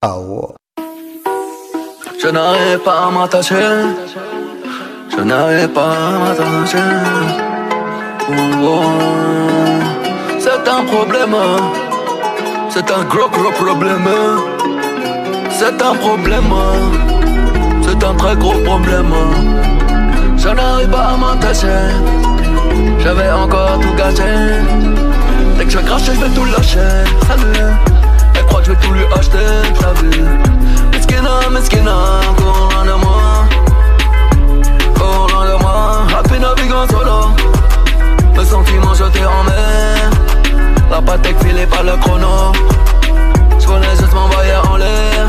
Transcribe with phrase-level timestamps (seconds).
[0.00, 0.54] Ah ouais.
[2.22, 3.56] Je n'arrive pas à m'attacher.
[5.10, 6.78] Je n'arrive pas à m'attacher.
[8.62, 8.80] Oh,
[10.38, 11.36] C'est un problème.
[12.70, 14.08] C'est un gros gros problème.
[15.50, 16.54] C'est un problème.
[17.82, 19.14] C'est un très gros problème.
[20.36, 21.80] Je n'arrive pas à m'attacher.
[23.00, 24.62] J'avais encore tout gâché.
[25.56, 27.87] Dès que je crache, je vais tout lâcher.
[28.48, 29.38] Croit que je vais tout lui acheter.
[29.78, 30.10] T'as vu?
[30.92, 31.96] Miskina, miskina,
[32.36, 33.22] cours loin de moi.
[34.94, 36.06] Cours loin de moi.
[36.18, 37.30] Happy navigant solo.
[38.36, 40.10] Le sentiment jeté en mer.
[40.90, 42.52] La patek filée par le chrono.
[43.60, 45.26] J'voulais juste m'envoyer en l'air.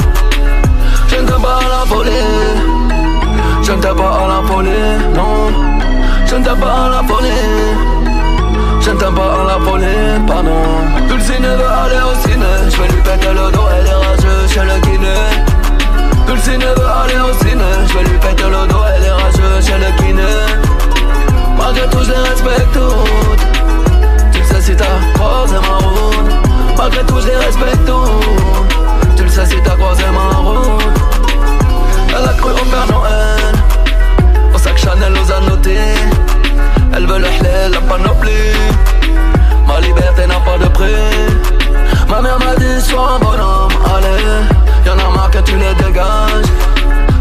[1.10, 2.80] Je ne t'aime pas à la folie.
[3.64, 4.70] Je ne t'aime pas à la folie,
[5.14, 5.52] non.
[6.26, 7.30] Je ne t'aime pas à la folie.
[8.82, 11.09] Je ne t'aime pas à la folie, pardon.
[11.58, 12.46] Veut aller au ciné.
[12.70, 15.18] Je vais lui péter le dos, elle est rageuse chez le kiné.
[16.28, 17.70] Dulcine veut aller au ciné.
[17.88, 20.22] Je vais lui péter le dos, elle est rageuse chez le kiné.
[21.58, 24.32] Malgré tout, je les respecte toutes.
[24.32, 26.32] Tu le sais si t'as croisé ma route.
[26.78, 29.16] Malgré tout, je les respecte toutes.
[29.18, 30.84] Tu le sais si t'as croisé ma route.
[32.10, 33.56] Elle a cru au Père Noël.
[34.54, 35.78] Au sac Chanel nous a noté.
[36.94, 38.54] Elle veut le halal, la panoplie.
[39.70, 40.90] Ma liberté n'a pas de prix.
[42.10, 44.26] Ma mère m'a dit sois un bonhomme, allez.
[44.86, 46.50] Y'en a marre que tu les dégages.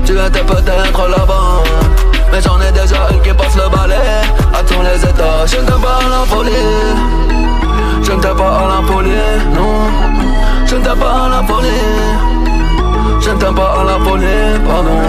[0.06, 1.68] Tu étais peut-être bonne.
[2.32, 3.94] Mais j'en ai déjà une qui passe le balai
[4.54, 5.50] à tous les étages.
[5.50, 6.24] Je ne t'aime pas à la.
[8.02, 8.80] Je ne t'aime pas à la
[9.54, 9.90] non.
[10.66, 11.42] Je ne t'aime pas à la.
[13.20, 15.00] Je ne t'aime pas à la folie, pardon.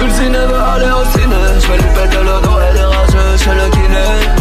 [0.00, 1.36] Dulcine veut aller au ciné.
[1.60, 4.37] Je vais lui péter le dos, elle est rageuse chez le kiné.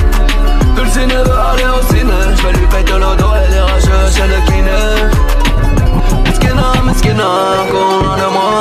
[0.87, 2.19] Dulcine veut aller au ciné.
[2.37, 4.83] Je vais lui péter le dos, elle est rageuse chez le kiné.
[6.25, 7.29] Miskina, miskina,
[7.69, 8.53] cours loin de moi.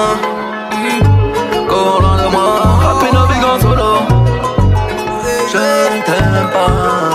[1.68, 2.48] Cours loin de moi.
[2.82, 3.92] Happy navigant solo.
[5.52, 7.14] Je ne t'aime pas.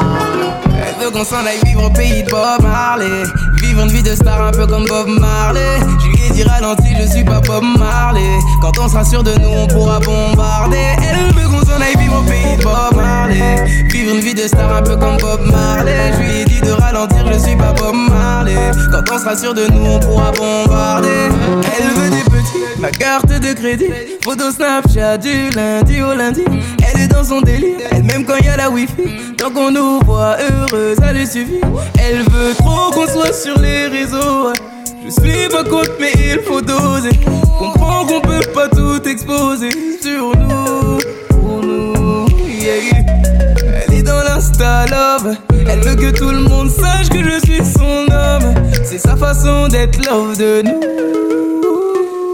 [0.77, 3.23] Elle veut qu'on s'en aille vivre au pays de Bob Marley.
[3.61, 5.79] Vivre une vie de star un peu comme Bob Marley.
[6.43, 8.39] Ralenti, je suis pas Bob Marley.
[8.61, 10.77] Quand on sera sûr de nous, on pourra bombarder.
[10.97, 13.65] Elle veut qu'on s'en aille vivre au pays de Bob Marley.
[13.91, 16.13] Vivre une vie de star un peu comme Bob Marley.
[16.13, 18.55] Je lui ai dit de ralentir, je suis pas Bob Marley.
[18.91, 21.29] Quand on sera sûr de nous, on pourra bombarder.
[21.77, 23.91] Elle veut des petits, ma carte de crédit.
[24.23, 26.43] Photo Snapchat du lundi au lundi.
[26.93, 29.35] Elle est dans son délire, elle même quand y a la wifi.
[29.37, 31.61] Tant qu'on nous voit heureux, ça lui suffit.
[31.99, 34.53] Elle veut trop qu'on soit sur les réseaux.
[35.03, 37.09] Je suis pas contre, mais il faut doser.
[37.57, 40.97] Comprends qu'on peut pas tout exposer sur nous,
[41.29, 42.25] pour nous.
[43.87, 45.35] Elle est dans l'insta love.
[45.67, 48.53] Elle veut que tout le monde sache que je suis son homme.
[48.83, 50.79] C'est sa façon d'être love de nous.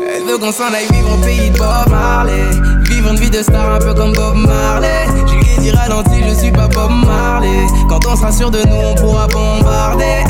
[0.05, 2.49] Elle veut qu'on s'en aille vivre au pays de Bob Marley.
[2.89, 5.05] Vivre une vie de star un peu comme Bob Marley.
[5.25, 7.65] Je lui dit ralenti, je suis pas Bob Marley.
[7.87, 10.23] Quand on sera sûr de nous, on pourra bombarder.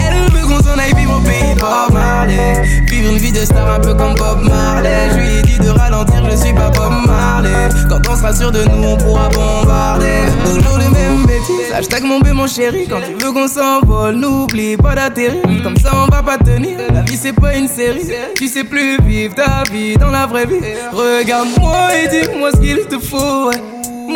[0.47, 2.61] Qu'on s'en aille vivre au pays Bob Marley.
[2.87, 5.09] Vivre une vie de star un peu comme Bob Marley.
[5.11, 7.69] Je lui ai dit de ralentir, je suis pas Bob Marley.
[7.89, 10.23] Quand on sera sûr de nous, on pourra bombarder.
[10.45, 11.71] Toujours les mêmes bêtises.
[11.73, 12.87] Hashtag mon bé, mon chéri.
[12.89, 15.41] Quand tu veux qu'on s'envole, n'oublie pas d'atterrir.
[15.63, 16.77] Comme ça, on va pas tenir.
[16.93, 18.07] La vie, c'est pas une série.
[18.35, 20.61] Tu sais plus vivre ta vie dans la vraie vie.
[20.91, 23.51] Regarde-moi et dis-moi ce qu'il te faut.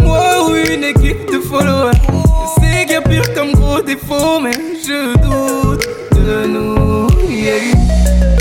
[0.01, 1.91] Moi ou une équipe de followers.
[2.07, 6.00] Je sais qu'il y a pire comme gros défaut, mais je doute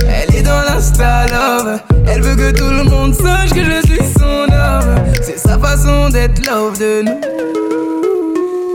[0.09, 1.81] Elle est dans l'insta love.
[2.07, 5.05] Elle veut que tout le monde sache que je suis son homme.
[5.23, 7.21] C'est sa façon d'être love de nous.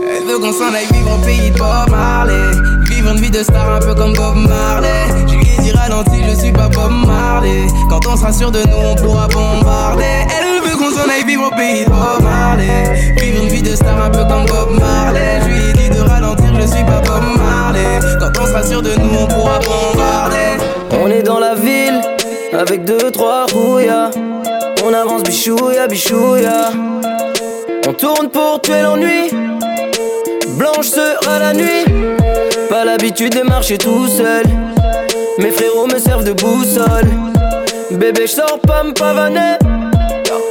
[0.08, 2.50] Elle veut qu'on s'en aille vivre au pays de Bob Marley.
[2.90, 5.06] Vivre une vie de star un peu comme Bob Marley.
[5.28, 7.66] Je lui dit ralenti, je suis pas Bob Marley.
[7.88, 10.04] Quand on sera sûr de nous, on pourra bombarder.
[10.36, 13.14] Elle veut qu'on s'en aille vivre au pays de Bob Marley.
[13.20, 15.40] Vivre une vie de star un peu comme Bob Marley.
[15.42, 16.86] Je lui dit de ralentir, je
[21.02, 22.00] on est dans la ville
[22.52, 24.10] avec deux, trois rouillas.
[24.84, 26.70] On avance bichouya, bichouya.
[27.86, 29.30] On tourne pour tuer l'ennui.
[30.58, 31.84] Blanche sera la nuit.
[32.68, 34.44] Pas l'habitude de marcher tout seul.
[35.38, 37.10] Mes frérots me servent de boussole.
[37.90, 39.58] Bébé, j'sors pas me pavaner.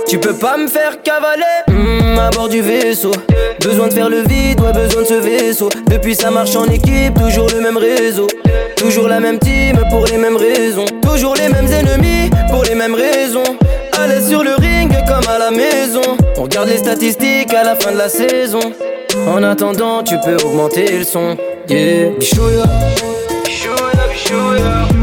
[0.07, 3.12] Tu peux pas me faire cavaler Hmm, à bord du vaisseau.
[3.62, 5.69] Besoin de faire le vide, ouais besoin de ce vaisseau.
[5.88, 8.28] Depuis ça marche en équipe, toujours le même réseau.
[8.75, 10.86] Toujours la même team pour les mêmes raisons.
[11.02, 13.44] Toujours les mêmes ennemis pour les mêmes raisons.
[14.00, 16.02] Allez sur le ring comme à la maison.
[16.38, 18.60] On regarde les statistiques à la fin de la saison.
[19.28, 21.36] En attendant tu peux augmenter le son.
[21.68, 22.63] Yeah, bichouya
[23.44, 24.95] Bichouya, bichouya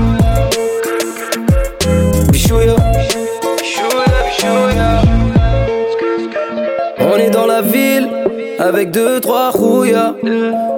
[8.59, 10.15] avec deux, trois rouillas.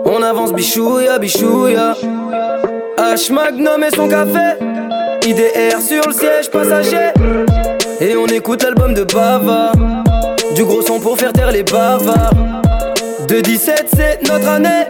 [0.05, 1.95] On avance bichouya, bichouya.
[2.99, 4.59] H Magnum et son café.
[5.27, 7.13] IDR sur le siège passager.
[8.01, 9.73] Et on écoute l'album de Bava.
[10.55, 12.31] Du gros son pour faire taire les bavards.
[13.29, 14.87] De 17, c'est notre année.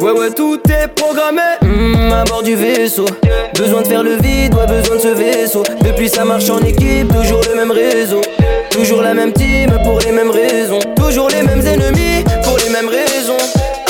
[0.00, 1.40] Ouais, ouais, tout est programmé.
[1.62, 3.06] Mmh, à bord du vaisseau.
[3.56, 5.62] Besoin de faire le vide, ouais, besoin de ce vaisseau.
[5.82, 8.20] Depuis, ça marche en équipe, toujours le même réseau.
[8.70, 10.78] Toujours la même team pour les mêmes raisons.
[10.96, 13.36] Toujours les mêmes ennemis pour les mêmes raisons.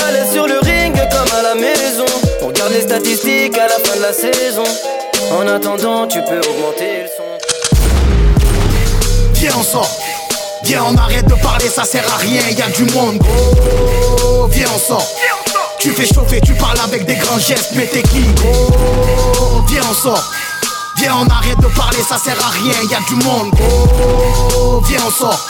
[0.07, 2.07] À l'aise sur le ring comme à la maison.
[2.43, 4.65] On regarde les statistiques à la fin de la saison.
[5.33, 7.25] En attendant, tu peux augmenter le son.
[9.35, 9.91] Viens, on sort.
[10.65, 14.47] Viens, on arrête de parler, ça sert à rien, y a du monde, gros.
[14.49, 15.07] Viens, on sort.
[15.79, 19.95] Tu fais chauffer, tu parles avec des grands gestes, mais t'es qui, gros Viens, on
[19.95, 20.31] sort.
[20.99, 24.81] Viens, on arrête de parler, ça sert à rien, y a du monde, gros.
[24.81, 25.47] Viens, on sort.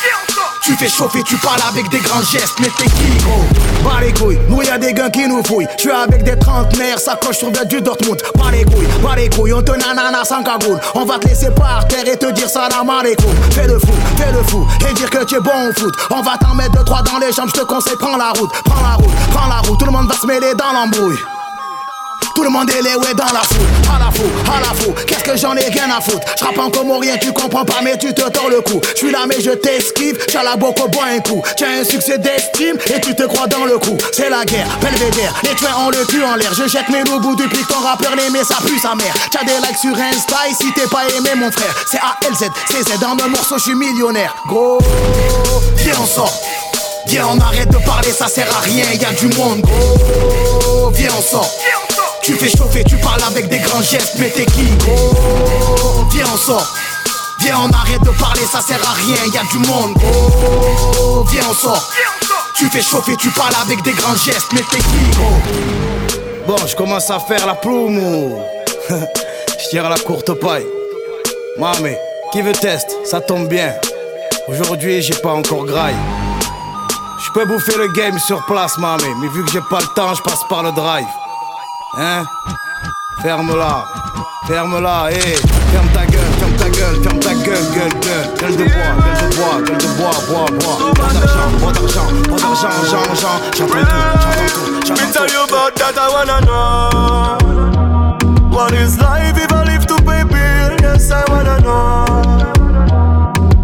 [0.63, 3.89] Tu fais chauffer, tu parles avec des grands gestes, mais t'es qui gros?
[3.89, 5.67] Pas les couilles, nous y'a des gars qui nous fouillent.
[5.79, 8.21] Je suis avec des trentenaires, ça coche sur du Dortmund.
[8.37, 10.79] Pas les couilles, pas les couilles, on te nanana sans cagoule.
[10.95, 13.07] On va te laisser par terre et te dire ça la mal
[13.53, 15.95] Fais le fou, fais le fou, et dire que tu es bon au foot.
[16.11, 18.51] On va t'en mettre deux, trois dans les jambes, je te conseille, prends la route,
[18.67, 19.79] prends la route, prends la route.
[19.79, 21.17] Tout le monde va se mêler dans l'embrouille.
[22.39, 24.95] Tout le monde est les ouais dans la foule, à la fou, à la fou.
[25.09, 26.25] Qu'est-ce que j'en ai rien à foutre?
[26.39, 28.81] Je rappe en rien, tu comprends pas, mais tu te tords le cou.
[28.93, 30.17] Je suis là, mais je t'esquive.
[30.31, 31.43] J'ai la boque au bois un coup.
[31.45, 33.99] As un succès d'estime et tu te crois dans le coup.
[34.13, 35.35] C'est la guerre, belvédère.
[35.43, 36.55] Les tuins ont le cul en l'air.
[36.55, 39.15] Je jette mes loups depuis que ton rappeur l'aimait, ça pue sa mère.
[39.33, 41.75] T'as des likes sur Insta et si t'es pas aimé, mon frère.
[41.91, 44.33] C'est A-L-Z, Z Dans le morceau, je suis millionnaire.
[44.47, 44.79] Gros,
[45.79, 46.33] viens, on sort.
[47.09, 48.85] Viens, on arrête de parler, ça sert à rien.
[48.93, 50.91] Y a du monde, gros.
[50.93, 51.51] Viens, on sort.
[52.29, 55.15] Tu fais chauffer, tu parles avec des grands gestes, mais t'es qui gros?
[56.11, 56.75] Viens on sort.
[57.41, 61.25] Viens on arrête de parler, ça sert à rien, y a du monde gros.
[61.31, 61.89] Viens on sort.
[62.55, 65.39] Tu fais chauffer, tu parles avec des grands gestes, mais t'es qui gros?
[66.47, 67.99] Bon, je commence à faire la plume.
[68.91, 70.67] Je tire la courte paille.
[71.59, 71.97] Mamé,
[72.31, 72.95] qui veut test?
[73.07, 73.73] Ça tombe bien.
[74.49, 75.97] Aujourd'hui j'ai pas encore graille.
[77.25, 80.13] Je peux bouffer le game sur place, mamé, mais vu que j'ai pas le temps,
[80.13, 81.07] je passe par le drive.
[81.97, 82.25] Hein?
[83.23, 83.85] Ferme-la,
[84.47, 85.37] ferme-la, hé,
[85.73, 89.19] ferme ta gueule, ferme ta gueule, ferme ta gueule, gueule, gueule, gueule de bois, gueule
[89.19, 93.39] de bois, gueule de bois, bois, bois, bois d'argent, bois d'argent, bois d'argent, Jean, Jean,
[93.57, 95.33] j'entends tout, j'entends tout, j'entends tout.
[95.33, 97.39] You about that, I wanna know.
[98.55, 100.77] What is life if I live to pay bill?
[100.83, 102.05] Yes, I wanna know.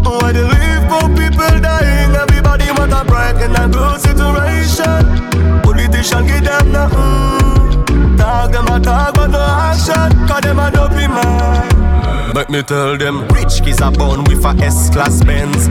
[0.03, 2.15] Why they live for people dying?
[2.15, 5.61] Everybody want a bright and a good situation.
[5.63, 6.64] Politician give them
[10.35, 12.33] Cause them a dopey man.
[12.35, 13.25] Make me tell them.
[13.29, 15.69] Rich kids are born with a S-class Benz.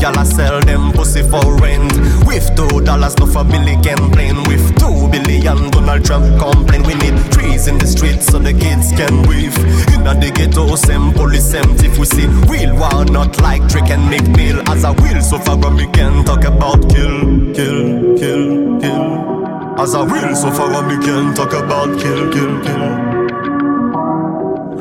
[0.00, 1.92] Gyal a sell them pussy for rent.
[2.26, 6.84] With two dollars no for million plane With two billion Donald Trump complain.
[6.84, 9.54] We need trees in the streets so the kids can breathe
[9.92, 12.26] Inna the ghetto same police empty If we see.
[12.48, 16.44] Real war not like Drake and McNeil As a will so far we can talk
[16.44, 19.36] about kill, kill, kill, kill.
[19.78, 23.05] As I a real sufferer, we can talk about kill, kill, kill.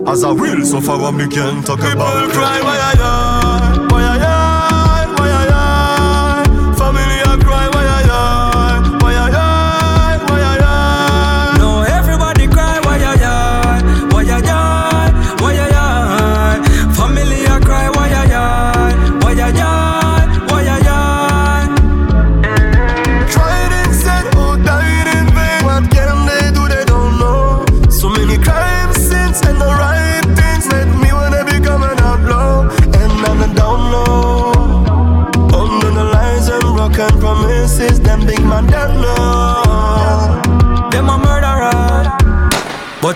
[0.07, 2.39] As a real sufferer, me can talk People about kill.
[2.39, 4.34] cry, why I die, why I die.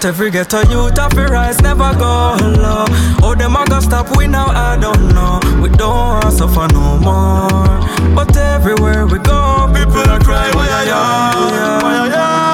[0.10, 2.86] Every ghetto youth of rise never go low.
[3.22, 5.39] Oh, them a go stop we now, I don't know.
[5.62, 8.16] We don't want suffer no more.
[8.16, 12.49] But everywhere we go, people are crying, why I am, why I am,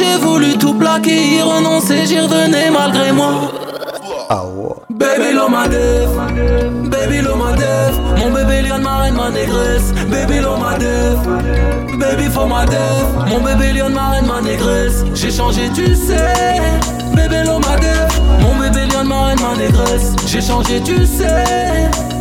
[0.00, 3.52] j'ai voulu tout plaquer, y renoncer, j'y revenais malgré moi.
[4.88, 5.32] Baby
[5.70, 6.10] def,
[6.90, 7.18] baby
[7.58, 9.92] def Mon bébé lion marraine ma négresse.
[10.10, 15.04] Baby l'homme def, baby for ma def Mon bébé lion marraine ma négresse.
[15.14, 16.60] J'ai changé tu sais.
[17.14, 20.12] Bébé l'homme def Mon bébé lion marraine ma négresse.
[20.26, 21.44] J'ai changé tu sais.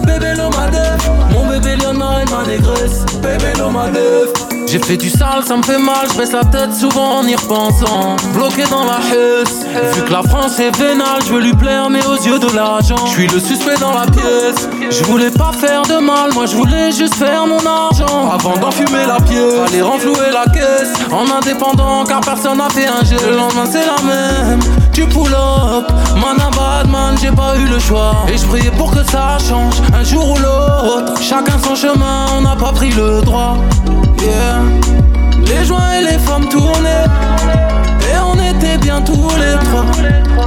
[0.06, 3.06] Bébé l'homme def Mon bébé lion marraine ma négresse.
[3.58, 7.20] L'homme def j'ai fait du sale, ça me fait mal, je baisse la tête souvent
[7.20, 8.16] en y repensant.
[8.34, 12.06] Bloqué dans la husse, vu que la France est vénale, je veux lui plaire, mais
[12.06, 12.96] aux yeux de l'argent.
[13.06, 14.70] Je suis le suspect dans la pièce.
[14.92, 18.30] Je voulais pas faire de mal, moi je voulais juste faire mon argent.
[18.32, 20.94] Avant d'enfumer la pièce, fallait renflouer la caisse.
[21.12, 23.26] En indépendant, car personne n'a fait un geste.
[23.26, 24.60] Le lendemain, c'est la même.
[24.94, 28.26] Tu pull up, man a bad man, j'ai pas eu le choix.
[28.32, 31.20] Et je priais pour que ça change, un jour ou l'autre.
[31.22, 33.58] Chacun son chemin, on n'a pas pris le droit.
[34.22, 37.06] Les joints et les femmes tournaient.
[38.02, 39.86] Et on était bien tous les trois.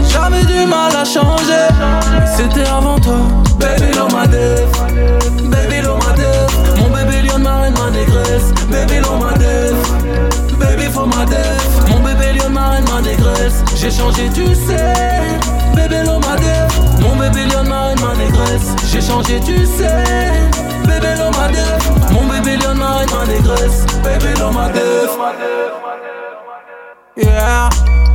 [0.09, 1.69] J'avais du mal à changer.
[2.37, 3.21] C'était avant toi.
[3.59, 4.27] Baby l'homme ma.
[4.27, 6.81] Baby ma.
[6.83, 8.53] Mon bébé lion marraine ma négresse.
[8.71, 9.33] Baby l'homme ma.
[10.59, 11.62] Baby for ma def.
[12.73, 13.63] Marraine ma négresse.
[13.77, 14.95] J'ai changé, tu sais.
[15.75, 16.81] Bébé l'homme ma def.
[17.01, 18.75] Mon bébé lion marraine ma négresse.
[18.91, 20.51] J'ai changé, tu sais.
[20.87, 25.17] Bébé l'homme ma def Mon bébé lion ma ma négresse Bébé l'homme ma def
[27.17, 27.69] Yeah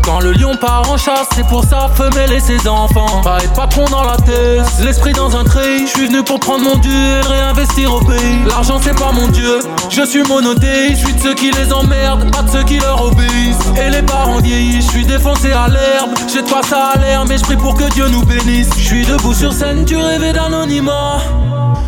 [0.08, 3.22] quand le lion part en chasse, c'est pour sa femelle et ses enfants.
[3.24, 5.80] Pas être patron dans la tête, l'esprit dans un trait.
[5.82, 8.40] Je suis venu pour prendre mon dieu et réinvestir au pays.
[8.48, 9.60] L'argent c'est pas mon dieu,
[9.90, 10.92] je suis monodé.
[10.92, 13.68] Je suis de ceux qui les emmerdent, pas de ceux qui leur obéissent.
[13.86, 16.12] Et les parents vieillis, je suis défoncé à l'herbe.
[16.34, 18.70] J'ai de quoi ça à l'air, mais je prie pour que Dieu nous bénisse.
[18.78, 21.18] Je suis debout sur scène, tu rêvais d'anonymat.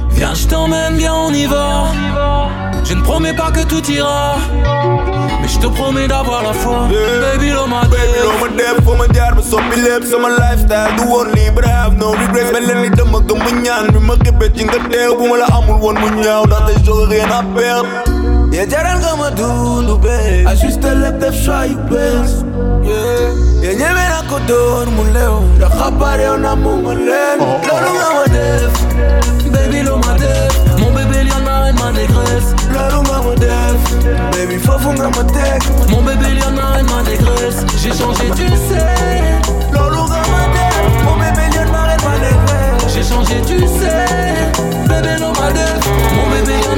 [0.09, 1.85] Viens, je t'emmène, bien, on y va.
[2.83, 4.35] Je ne promets pas que tout ira.
[5.41, 6.87] Mais je te promets d'avoir la foi.
[6.89, 8.83] Baby, love my Baby, love my death.
[8.83, 10.11] For my dad, my soppy lips.
[10.13, 12.51] And my lifestyle, do only, but I have no regrets.
[12.53, 13.87] Mais l'année de ma gomme ñaan.
[13.93, 15.15] Bi ma képpee ci nga teew.
[15.17, 16.45] Bu ma la amul woon mu ñaaw.
[16.45, 18.18] Ndaxte j'aurais rien à perdre.
[18.51, 20.47] Yeah, jaral nga ma dundu, babe.
[20.47, 22.31] Ajuste lépp def choix yu bees.
[22.83, 23.29] Yeah.
[23.61, 25.35] Yeah, ñeme na ko door mu leew.
[25.57, 27.37] Ndax xabaar yow na mu ma leen.
[27.67, 29.19] Loolu nga ma def.
[29.51, 33.81] Baby, l'eau ma def Mon bébé lion marraine ma négresse L'eau ma def
[34.31, 35.23] Baby, faut nga ma
[35.89, 38.85] Mon bébé lion marraine ma négresse J'ai changé, tu sais
[39.73, 44.51] L'eau ma def Mon bébé lion marraine ma négresse J'ai changé, tu sais
[44.87, 45.81] Bébé, l'eau ma def
[46.15, 46.75] Mon bébé lion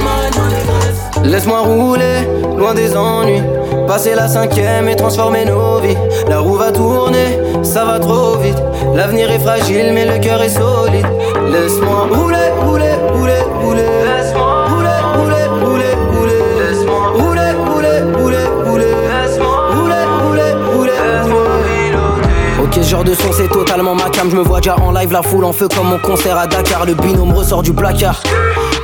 [1.24, 3.42] Laisse-moi rouler, loin des ennuis
[3.86, 5.96] Passer la cinquième et transformer nos vies
[6.28, 8.58] La roue va tourner, ça va trop vite
[8.94, 11.06] L'avenir est fragile mais le cœur est solide
[11.50, 12.36] Laisse-moi rouler,
[12.66, 13.82] rouler, rouler, rouler.
[13.82, 16.32] Laisse-moi rouler, rouler, rouler, rouler.
[16.58, 18.94] Laisse-moi rouler, rouler, rouler, rouler.
[19.22, 20.92] Laisse-moi rouler, rouler, rouler,
[21.24, 22.64] rouler.
[22.64, 24.30] Ok, genre de son, c'est totalement ma cam.
[24.30, 26.86] Je me vois déjà en live, la foule en feu comme mon concert à Dakar.
[26.86, 28.22] Le binôme ressort du placard.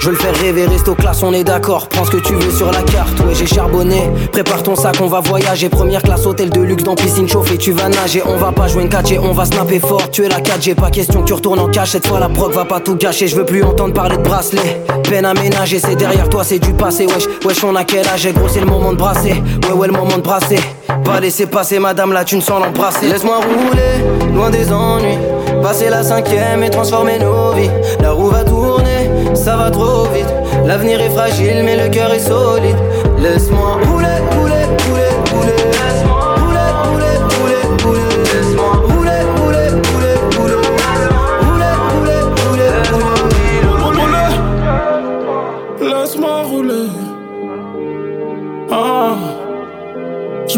[0.01, 1.89] Je le fais rêver, reste aux classes, on est d'accord.
[1.89, 4.09] Prends ce que tu veux sur la carte, ouais, j'ai charbonné.
[4.33, 5.69] Prépare ton sac, on va voyager.
[5.69, 7.59] Première classe, hôtel de luxe dans piscine chauffée.
[7.59, 10.11] Tu vas nager, on va pas jouer une 4 on va snapper fort.
[10.11, 11.91] Tu es la 4G, pas question que tu retournes en cash.
[11.91, 13.27] Cette fois, la proc va pas tout gâcher.
[13.27, 14.83] Je veux plus entendre parler de bracelet.
[15.09, 17.07] Peine à ménager, c'est derrière toi, c'est du passé.
[17.07, 19.43] Wesh, wesh, on a quel âge, gros, c'est le moment de brasser.
[19.67, 20.61] Ouais, ouais, le moment de brasser.
[21.05, 23.09] Pas laisser passer, madame, là, tu ne sens l'embrasser.
[23.09, 25.19] Laisse-moi rouler, loin des ennuis.
[25.63, 27.71] Passer la cinquième et transformer nos vies.
[28.01, 30.33] La roue va tourner, ça va trop vite.
[30.65, 32.77] L'avenir est fragile, mais le cœur est solide.
[33.19, 34.07] Laisse-moi rouler,
[34.39, 35.08] rouler, rouler,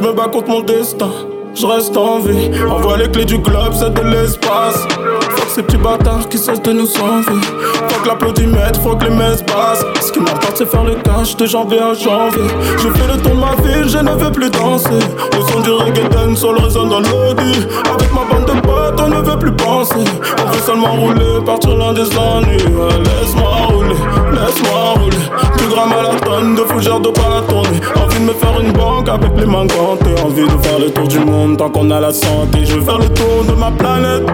[0.01, 1.11] je me bats contre mon destin
[1.55, 2.51] je reste en vie.
[2.69, 4.87] Envoie les clés du globe, c'est de l'espace.
[5.31, 7.41] Fuck ces petits bâtards qui cessent de nous envier.
[7.89, 9.85] Fuck l'applaudimètre, fuck les messes basses.
[10.01, 12.49] Ce qui m'importe, c'est faire le cash de janvier à janvier.
[12.79, 14.91] Je fais le tour de ma ville, je ne veux plus danser.
[14.91, 17.67] Le son du reggaeton, sol résonne dans l'audi.
[17.93, 20.05] Avec ma bande de potes, ne veut plus penser.
[20.43, 22.59] On veut seulement rouler, partir loin des ennuis.
[22.59, 24.01] Laisse-moi rouler,
[24.33, 25.17] laisse-moi rouler.
[25.57, 27.81] Plus grand marathon de fougères de pas la tournée.
[27.97, 30.21] Envie de me faire une banque avec les mains gantées.
[30.25, 32.65] Envie de faire le tour du monde tant qu'on a la santé.
[32.65, 34.27] Je veux faire le tour de ma planète.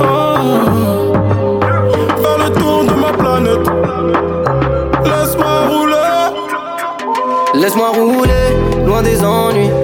[0.00, 0.40] Ah.
[2.22, 3.70] faire le tour de ma planète.
[5.04, 5.94] Laisse-moi rouler.
[7.54, 9.83] Laisse-moi rouler, loin des ennuis.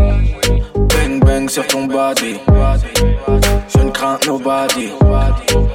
[1.51, 2.39] Sur ton body.
[3.67, 4.87] Je ne crains nobody.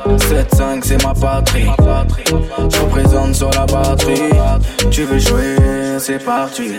[0.06, 1.66] 7-5, c'est ma patrie.
[2.72, 4.32] Je représente sur la batterie.
[4.90, 5.56] Tu veux jouer,
[5.98, 6.76] c'est parti.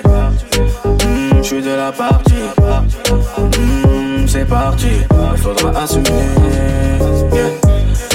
[0.84, 2.42] Hmm, je suis de la partie.
[3.38, 4.88] Hmm, c'est parti.
[5.32, 6.02] Il faudra assumer.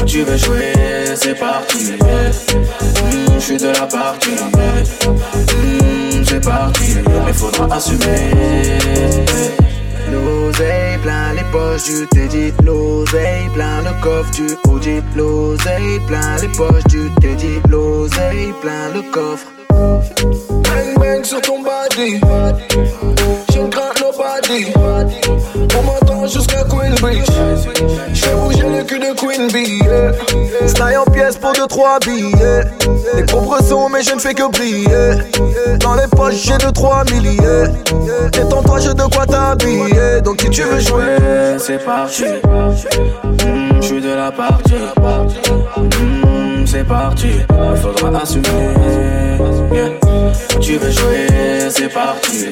[0.04, 0.72] Tu veux jouer,
[1.14, 1.92] c'est parti.
[1.92, 4.34] Hmm, je suis de la partie.
[6.24, 6.96] c'est parti.
[7.28, 8.32] Il faudra assumer.
[10.12, 12.52] L'oseille plein les poches du Teddy.
[12.64, 17.60] L'oseille plein le coffre du OG L'oseille plein les poches du Teddy.
[17.68, 19.46] L'oseille plein le coffre.
[19.70, 22.20] Bang bang sur ton body
[24.54, 27.26] On m'entend jusqu'à Queen Beach
[28.12, 29.80] J'fais bouger le cul de Queen Bee
[30.94, 32.64] en pièces pour 2-3 billets.
[33.14, 35.78] Les pauvres sont mais je ne fais que briller.
[35.80, 37.70] Dans les poches j'ai 2-3 milliers.
[38.32, 40.20] Détends-toi j'ai de quoi t'habiller.
[40.22, 41.16] Donc si tu veux jouer
[41.58, 42.24] c'est parti.
[42.24, 44.74] Mmh, Je suis de la partie.
[44.74, 47.30] Mmh, C'est parti.
[47.76, 48.74] Faudra assumer.
[50.60, 51.26] Tu veux jouer
[51.70, 52.48] c'est parti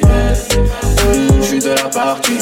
[1.36, 2.38] Je suis de la partie.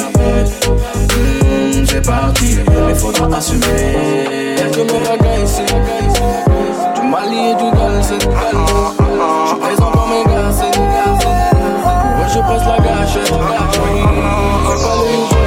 [1.85, 2.57] C'est parti.
[2.89, 4.55] Il faudra assumer.
[4.57, 5.01] Quelques mots
[5.43, 5.63] ici?
[6.95, 8.25] Du Mali et du Galsen Je
[9.47, 10.83] suis présent pour mes gars Pour
[12.21, 15.39] eux je passe la gâchette C'est pas les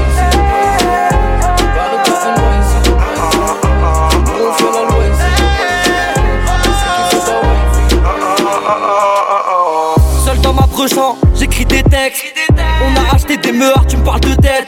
[11.35, 12.42] j'écris des textes.
[12.85, 14.67] On a acheté des meurs, tu me parles de tête.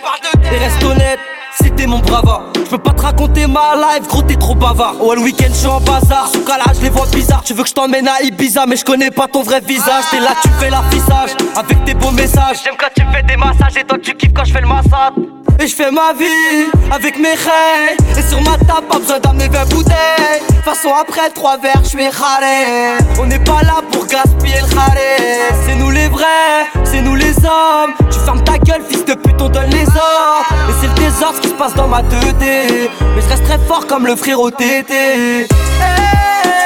[0.52, 1.18] Et reste honnête,
[1.64, 2.42] c'était mon brava.
[2.64, 4.94] Je peux pas te raconter ma life, gros t'es trop bavard.
[5.00, 6.28] Oh, le week-end je suis en bazar.
[6.32, 7.42] Sous calage, les vois bizarres.
[7.44, 10.04] Tu veux que je t'emmène à Ibiza, mais je connais pas ton vrai visage.
[10.10, 12.58] T'es là, tu fais l'affichage avec tes beaux messages.
[12.64, 14.68] J'aime quand tu me fais des massages et toi tu kiffes quand je fais le
[14.68, 15.12] massage.
[15.60, 19.48] Et je fais ma vie avec mes rêves Et sur ma table, pas besoin d'amener
[19.48, 20.42] 20 bouteilles.
[20.64, 22.98] Façon après trois verres, je suis râlé.
[23.20, 25.54] On n'est pas là pour gaspiller le râlé.
[25.64, 27.94] C'est nous les vrais, c'est nous les hommes.
[28.10, 30.48] Tu fermes ta gueule, fils de pute, on donne les ordres.
[30.68, 32.90] Et c'est le désordre qui se passe dans ma 2D.
[33.14, 35.46] Mais je reste très fort comme le frérot TT.
[35.48, 36.63] je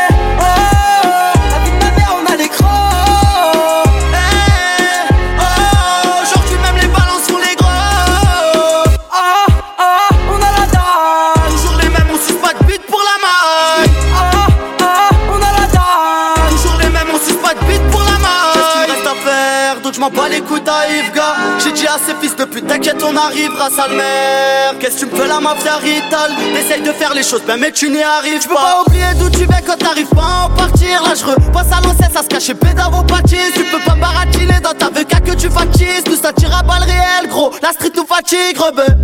[21.99, 22.67] à ces fils de pute.
[22.67, 24.79] T'inquiète on arrivera sale mère.
[24.79, 26.33] Qu'est-ce que tu me fais la mafia rital?
[26.59, 28.55] Essaye de faire les choses bien mais tu n'y arrives pas.
[28.55, 31.03] pas oublier d'où tu viens quand t'arrives pas à en partir.
[31.03, 34.89] Là je repasse à l'ancienne ça se cache pédavopathie Tu peux pas baratiner dans ta
[34.89, 37.53] VK que tu fatigues Tout ça tire à balles réelles gros.
[37.63, 38.95] La street nous fatigue rebeu.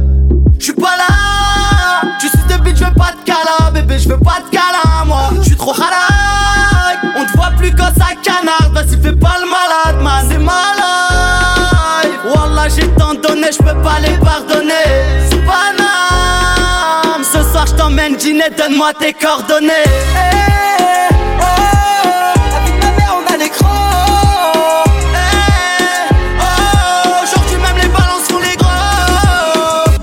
[0.58, 2.08] J'suis pas là.
[2.20, 5.04] Tu sais de bitch je veux pas de câlin Bébé je veux pas de câlin
[5.06, 5.30] moi.
[5.42, 8.70] J'suis trop halak On te voit plus quand ça canard.
[8.72, 10.26] Vas-y fais pas le malade man.
[10.28, 10.83] C'est malade
[12.68, 14.72] j'ai tant donné, je peux pas les pardonner.
[15.46, 15.72] Pas
[17.22, 19.72] Ce soir, je t'emmène dîner, donne-moi tes coordonnées.
[20.14, 20.30] Hey,
[20.78, 21.44] eh, oh,
[22.80, 24.84] la ma mère, on a l'écran.
[25.14, 25.20] Hey,
[25.94, 28.68] eh, oh, aujourd'hui, même les ballons sont les gros.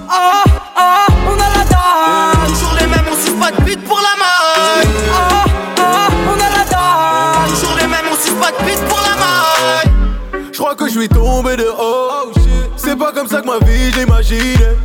[0.09, 0.43] Oh,
[0.77, 0.81] oh,
[1.29, 2.47] on a la dalle.
[2.49, 4.89] Toujours les mêmes, on suce pas de bite pour la maille.
[5.09, 5.83] Oh, oh,
[6.29, 7.49] on a la dalle.
[7.49, 10.51] Toujours les mêmes, on suce pas de bite pour la maille.
[10.51, 11.65] Je crois que je suis tombé de
[13.51, 14.75] ma vie j'imaginais.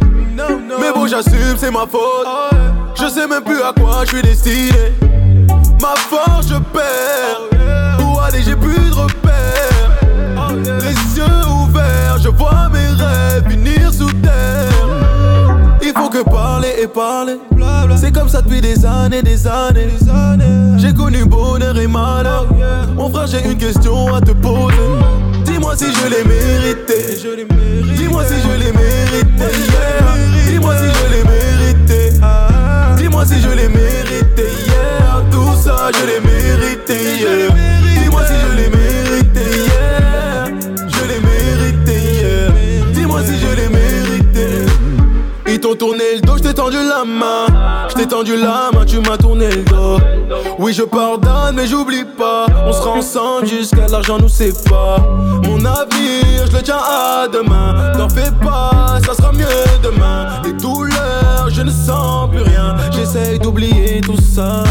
[0.80, 2.26] Mais bon, j'assume, c'est ma faute.
[2.94, 4.92] Je sais même plus à quoi je suis destiné.
[5.80, 7.40] Ma force, je perds.
[8.00, 9.90] Où aller, j'ai plus de repères.
[10.80, 14.70] Les yeux ouverts, je vois mes rêves finir sous terre.
[15.82, 17.38] Il faut que parler et parler.
[17.96, 19.88] C'est comme ça depuis des années, des années.
[20.76, 22.46] J'ai connu bonheur et malheur.
[22.94, 24.76] Mon frère, j'ai une question à te poser.
[25.66, 26.98] Dis-moi si je l'ai mérité.
[27.96, 29.48] Dis-moi si je l'ai mérité.
[30.46, 32.00] Dis-moi si je l'ai mérité.
[32.96, 34.46] Dis-moi si je l'ai mérité.
[34.68, 35.24] Yeah.
[35.32, 36.98] Tout ça, je l'ai mérité.
[38.00, 38.45] Dis-moi si je
[45.74, 47.46] tourné le dos, je t'ai tendu la main.
[47.88, 49.98] Je t'ai tendu la main, tu m'as tourné le dos.
[50.58, 52.46] Oui, je pardonne, mais j'oublie pas.
[52.66, 55.00] On sera ensemble jusqu'à l'argent nous sépare.
[55.44, 57.92] Mon avenir, je le tiens à demain.
[57.96, 59.46] T'en fais pas, ça sera mieux
[59.82, 60.42] demain.
[60.44, 62.76] Les douleurs, je ne sens plus rien.
[62.92, 64.64] J'essaye d'oublier tout ça.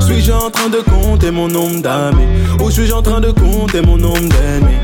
[0.00, 2.26] Suis-je en train de compter mon nombre d'amis?
[2.62, 4.78] Ou suis-je en train de compter mon nombre d'ennemis?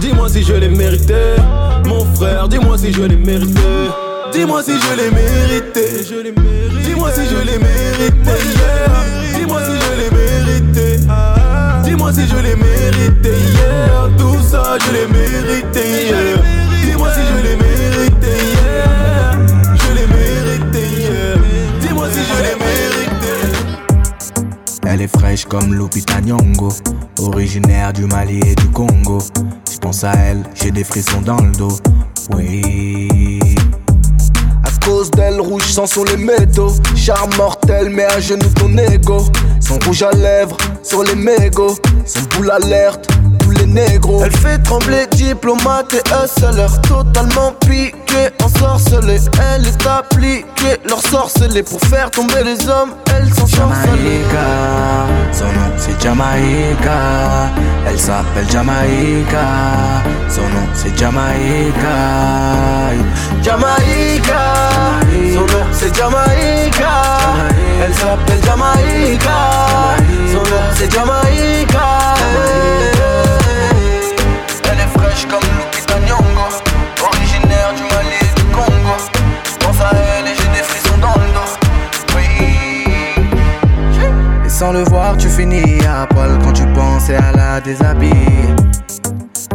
[0.00, 1.36] Dis-moi si je l'ai mérité,
[1.86, 3.60] mon frère, dis-moi si je l'ai mérité.
[4.32, 5.84] Dis-moi si je l'ai mérité.
[6.84, 8.36] Dis-moi si je l'ai mérité.
[9.34, 10.86] Dis-moi si je l'ai mérité.
[11.84, 13.30] Dis-moi si je l'ai mérité.
[13.30, 14.08] Yeah.
[14.18, 16.12] Tout ça, je l'ai mérité.
[16.84, 18.34] Dis-moi si je l'ai mérité.
[19.74, 20.84] Je l'ai mérité.
[21.80, 23.34] Dis-moi si je l'ai mérité.
[24.86, 26.68] Elle est fraîche comme Lupita Nyong'o,
[27.20, 29.18] originaire du Mali et du Congo.
[29.70, 31.76] Je pense à elle, j'ai des frissons dans le dos.
[32.30, 33.38] Oui
[34.88, 36.72] cause d'elle, rouge sans sur les métaux.
[36.96, 39.18] Charme mortel, mais à genoux ton ego.
[39.60, 41.76] Son rouge à lèvres sur les mégots.
[42.06, 43.06] Son boule alerte,
[43.76, 46.66] Elle fait trembler diplomate et hustler.
[46.82, 49.20] Totalement piquée, ensorcelée.
[49.54, 51.62] Elle est appliquée, leur sorcelée.
[51.62, 57.50] Pour faire tomber les hommes, elles sont Jamaïca, son nom c'est Jamaïca.
[57.86, 59.46] Elle s'appelle Jamaïca,
[60.28, 61.96] son nom c'est Jamaïca.
[63.42, 64.54] Jamaïca,
[65.34, 66.88] son nom c'est Jamaïca.
[67.84, 71.88] Elle s'appelle Jamaïca, son nom c'est Jamaïca.
[84.58, 88.56] Sans le voir, tu finis à poil quand tu penses à la déshabiller.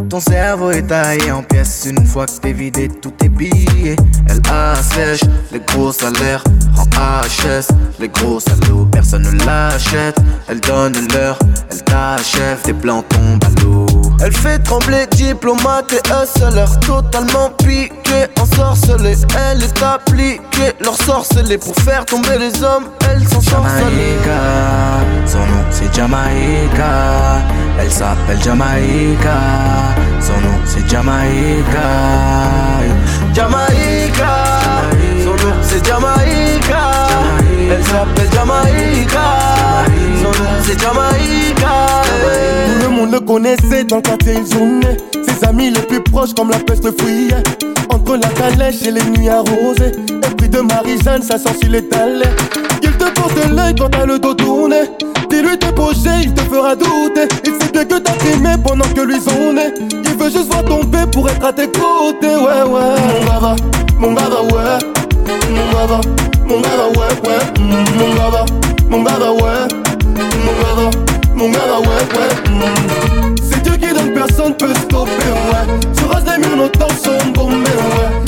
[0.10, 3.96] Ton cerveau est taillé en pièces une fois que t'es vidé tous tes billets.
[4.30, 6.44] Elle assèche les gros salaires
[6.78, 7.68] en HS.
[8.00, 10.18] Les gros salauds, personne ne l'achète.
[10.48, 11.40] Elle donne l'heure,
[11.72, 12.62] elle t'achève.
[12.64, 13.86] Tes plans tombent à l'eau.
[14.24, 21.76] Elle fait trembler diplomate et hustler Totalement piquée, ensorcelée Elle est appliquée, leur sorcelée Pour
[21.76, 27.42] faire tomber les hommes, elles sont sorcelées Jamaïca, son nom c'est Jamaïca.
[27.80, 29.38] Elle s'appelle Jamaïca,
[30.20, 31.90] son nom c'est Jamaïca.
[33.34, 34.36] Jamaïca,
[35.24, 36.92] son nom c'est Jamaïca
[37.72, 39.20] Elle s'appelle Jamaïca,
[40.22, 42.04] son nom c'est Jamaïca
[42.68, 44.98] Tout le monde le connaissait dans le quartier, ont né.
[45.28, 47.44] Ses amis les plus proches comme la peste fouillait.
[47.90, 49.92] Entre la calèche et les nuits arrosées.
[50.10, 51.84] Et puis de Marie-Jeanne, ça sent sur les.
[52.82, 54.84] Il te porte l'œil quand t'as le dos tourné.
[55.34, 57.28] Dis-lui t'es poché, il te fera douter.
[57.44, 59.56] Il sait bien que t'as trimé pendant que lui son.
[60.06, 62.96] Il veut juste voir tomber pour être à tes côtés, ouais, ouais.
[63.02, 63.56] Mon gava,
[63.98, 64.78] mon gava, ouais.
[65.50, 66.02] Mon gava,
[66.48, 67.40] mon gava, ouais, ouais.
[67.98, 68.46] Mon gava,
[68.92, 69.68] mon gava, ouais.
[70.46, 70.92] Mon gava,
[71.34, 72.52] mon gava, ouais, ouais.
[72.52, 73.36] Mm.
[73.42, 75.98] C'est Dieu qui donne, personne peut stopper, ouais.
[75.98, 78.23] Sur rase des murs, nos temps sont ouais.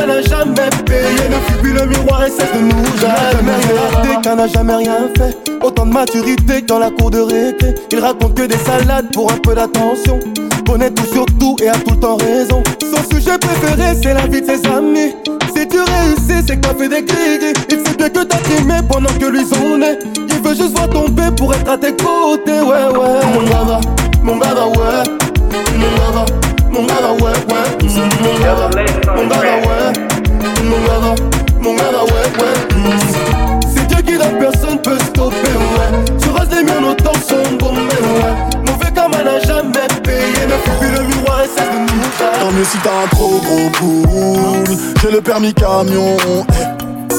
[0.00, 1.16] Elle n'a jamais payé.
[1.46, 4.20] Fuis plus le miroir et cesse de nous jamais regarder.
[4.22, 5.36] Qu'elle n'a jamais rien fait.
[5.62, 7.74] Autant de maturité que dans la cour de récré.
[7.92, 10.18] Il raconte que des salades pour un peu d'attention.
[10.66, 12.62] Connaît tout sur tout et a tout le temps raison.
[12.80, 15.14] Son sujet préféré, c'est la vie de ses amis.
[15.54, 18.74] Si tu réussis, c'est que t'as fait des gris Il sait bien que t'as trimé
[18.88, 19.98] pendant que lui son est.
[20.28, 23.20] Il veut juste voir tomber pour être à tes côtés, ouais, ouais.
[23.34, 23.80] Mon gava,
[24.22, 25.04] mon gava, ouais.
[25.76, 26.24] Mon gava,
[26.70, 27.64] mon gava, ouais, ouais.
[28.24, 29.92] Mon gava, ouais.
[30.62, 30.72] Mon
[31.62, 32.96] mon ouais, ouais.
[33.74, 36.16] C'est Dieu qui donne, personne peut stopper, ouais.
[36.20, 38.60] Tu restes des miens, nos temps sont bombés, ouais.
[38.66, 40.46] Mauvais comme elle n'a jamais payé.
[40.46, 43.70] Ne plus le miroir et cesse de nous Tant mieux si t'as un trop gros
[43.74, 44.76] pool.
[45.02, 46.16] J'ai le permis camion.
[46.20, 46.62] eh.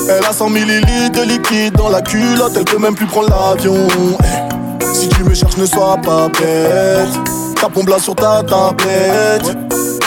[0.10, 3.76] Elle a 100 millilitres de liquide dans la culotte, elle peut même plus prendre l'avion.
[4.24, 4.94] eh.
[4.94, 7.41] Si tu me cherches, ne sois pas bête.
[7.62, 9.56] Ta pompe là sur ta tablette.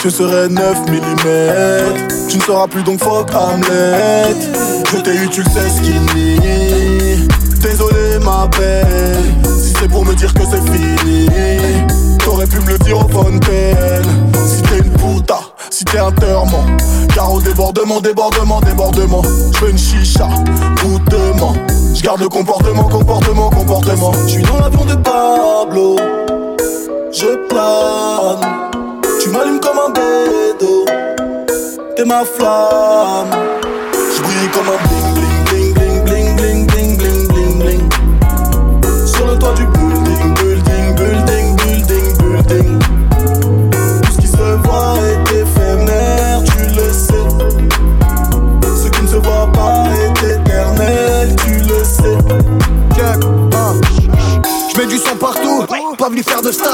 [0.03, 2.27] Je serai 9 mm.
[2.27, 4.35] Tu ne seras plus donc fuck Hamlet.
[4.91, 7.25] Je t'ai eu, tu le sais, skinny.
[7.61, 9.23] Désolé, ma belle.
[9.57, 11.29] Si c'est pour me dire que c'est fini.
[12.25, 13.39] T'aurais pu me le dire au pen
[14.45, 15.39] Si t'es une puta,
[15.69, 16.65] si t'es un terment
[17.13, 19.21] Car au débordement, débordement, débordement
[19.61, 20.27] Je une chicha,
[20.83, 21.53] goûtement
[21.93, 25.97] Je garde le comportement, comportement, comportement Je suis dans l'avion de Pablo
[27.17, 28.71] Je plane.
[29.21, 30.85] Tu m'allumes comme un bédo.
[31.95, 33.29] T'es ma flamme.
[33.93, 37.89] Je brille comme un bling bling bling bling bling bling bling bling bling
[39.05, 42.79] Sur le toit du building, building, building, building, building.
[44.01, 47.29] Tout ce qui se voit est éphémère, tu le sais.
[48.61, 52.17] Ce qui ne se voit pas est éternel, tu le sais.
[54.75, 55.54] Je mets du son partout,
[56.09, 56.67] pas de style.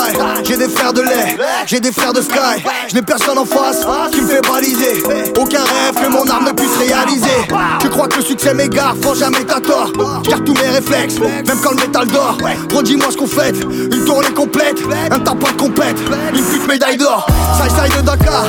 [0.44, 3.86] J'ai des fers de lait, J'ai des frères de Sky, je n'ai personne en face
[4.12, 5.04] qui me fait baliser.
[5.40, 7.48] Aucun rêve que mon arme ne puisse réaliser.
[7.80, 9.92] Tu crois que le succès m'égare, franchement jamais t'as tort.
[10.24, 12.38] Garde tous mes réflexes, même quand le métal dort.
[12.74, 14.80] Redis-moi ce qu'on fait, une tournée complète,
[15.12, 15.98] un tapin complète,
[16.34, 17.28] une pute médaille d'or.
[17.62, 18.46] Side de Dakar,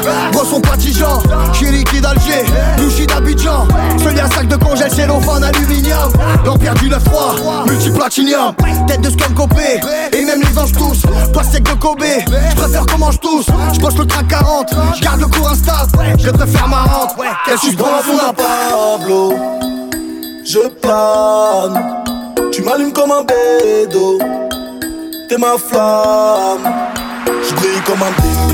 [0.50, 1.22] son patigeant.
[1.52, 2.44] J'suis liquide Alger,
[2.78, 3.68] Louchi d'Abidjan.
[4.02, 6.10] Seul un sac de congèle, cellophane, aluminium.
[6.44, 8.54] L'empire du 9-3, multiplatinium.
[8.86, 9.80] Tête de scum copé,
[10.12, 11.02] et même les anges tous.
[11.32, 12.02] Pastèque de Kobe,
[12.50, 13.46] j'préfère qu'on mange tous.
[13.72, 16.16] J'poche le track 40, j'garde le cours instable.
[16.18, 17.14] Je préfère ma rente,
[17.46, 19.34] qu'est-ce que je prends Pablo?
[20.44, 22.02] Je plane,
[22.50, 24.18] tu m'allumes comme un bédo.
[25.28, 26.70] T'es ma flamme,
[27.26, 28.51] je brille comme un bling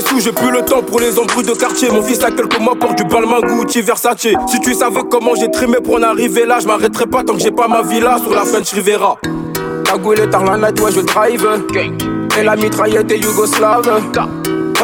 [0.00, 1.90] des sous, j'ai plus le temps pour les embrouilles de quartier.
[1.90, 4.28] Mon fils a quelques mois porte du Balmain Gucci Versace.
[4.48, 7.40] Si tu savais comment j'ai trimé pour en arriver là, je m'arrêterai pas tant que
[7.40, 9.18] j'ai pas ma villa sur la French Rivera.
[9.84, 11.46] Cagoule tard la night, ouais, je drive.
[12.38, 14.02] Et la mitraillette est yougoslave.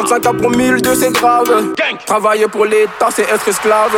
[0.07, 1.43] 35 ans pour 1002, c'est grave.
[2.05, 3.91] Travailler pour l'État, c'est être esclave.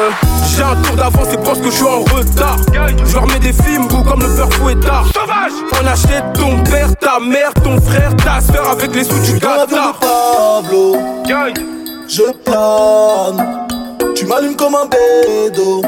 [0.55, 2.57] J'ai un tour d'avance, c'est parce que je suis en retard.
[3.05, 5.05] Je leur mets des films goût comme le peur fouettard.
[5.13, 5.51] Sauvage!
[5.79, 9.99] On achète ton père, ta mère, ton frère, ta soeur avec les sous du Qatar.
[9.99, 10.97] Pablo,
[12.07, 13.67] je plane.
[14.15, 15.83] Tu m'allumes comme un bédo.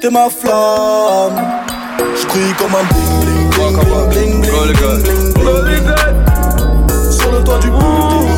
[0.00, 1.42] T'es ma flamme.
[2.14, 7.58] Je brille comme un bling bling bling bling bling bling bling bling Sur le toit
[7.58, 8.37] du building, building,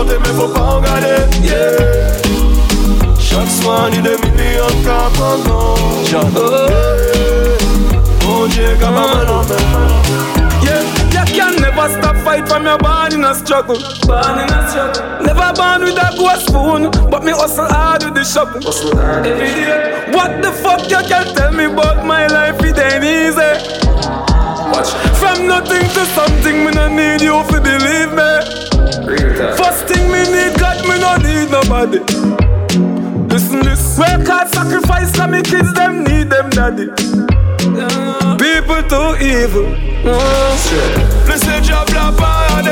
[0.00, 1.06] Sirène qu'a chanté, mais faut pas regarder.
[1.42, 1.76] Yeah.
[3.18, 5.74] Chaque soir, ni des millions de cas pendant.
[8.26, 9.24] Oh Dieu, comme un
[10.62, 10.82] Yeah,
[11.12, 13.78] you can never stop fight from your born in a struggle.
[14.06, 15.24] Born in a struggle.
[15.24, 18.60] Never born with a gold spoon, but me hustle hard with the shovel.
[19.24, 20.12] Every day.
[20.12, 22.62] What the fuck you can tell me about my life?
[22.62, 23.52] It ain't easy.
[24.72, 24.90] Watch.
[25.18, 28.69] From nothing to something, me no need you to believe me.
[29.10, 31.98] First thing me need God, me no need nobody.
[33.26, 36.86] Listen this, work hard, sacrifice, and me kids them need them daddy.
[38.38, 39.66] People too evil.
[41.26, 42.70] Laissez diable la parade.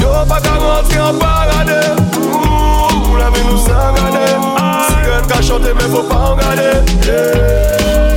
[0.00, 1.98] Y'aura pas qu'à rentrer en parade.
[2.16, 4.26] Ouh, la vie nous regardé
[4.88, 8.16] Sirène qu'a chanté mais faut pas regarder yeah.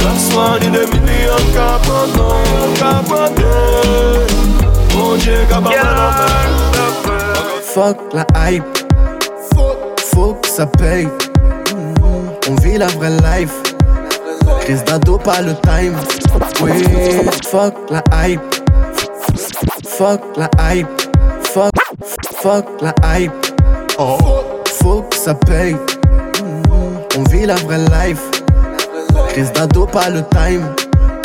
[0.00, 2.42] Chaque soir ni des millions de cas pendant
[2.78, 3.02] Cas
[7.62, 8.64] Fuck la hype.
[10.14, 11.08] Faut que ça paye.
[12.48, 13.54] On vit la vraie life.
[14.60, 15.96] Crise d'ado, pas le time.
[16.60, 16.72] Oui,
[17.46, 18.40] fuck la hype.
[19.86, 20.88] Fuck la hype.
[21.42, 21.72] Fuck,
[22.42, 23.32] fuck la hype.
[23.98, 24.18] Oh,
[24.82, 25.76] faut que ça paye.
[27.16, 28.22] On vit la vraie life.
[29.28, 30.74] Crise d'ado, pas le time.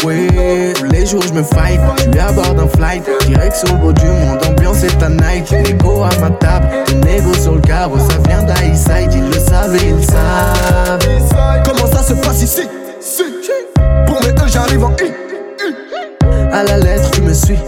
[0.03, 0.27] Oui,
[0.75, 1.79] tous les jours je me fight.
[1.97, 3.03] Je suis à bord d'un flight.
[3.25, 5.51] Direction le beau du monde, ambiance est à night.
[5.51, 6.67] Négo à ma table,
[7.05, 7.97] négo sur le carreau.
[7.97, 10.99] Ça vient d'Aïside, ils le savent et ils le savent.
[11.65, 12.67] Comment ça se passe ici?
[14.05, 15.11] Pour mes deux, j'arrive en I.
[16.51, 17.59] À la lettre, tu me suis.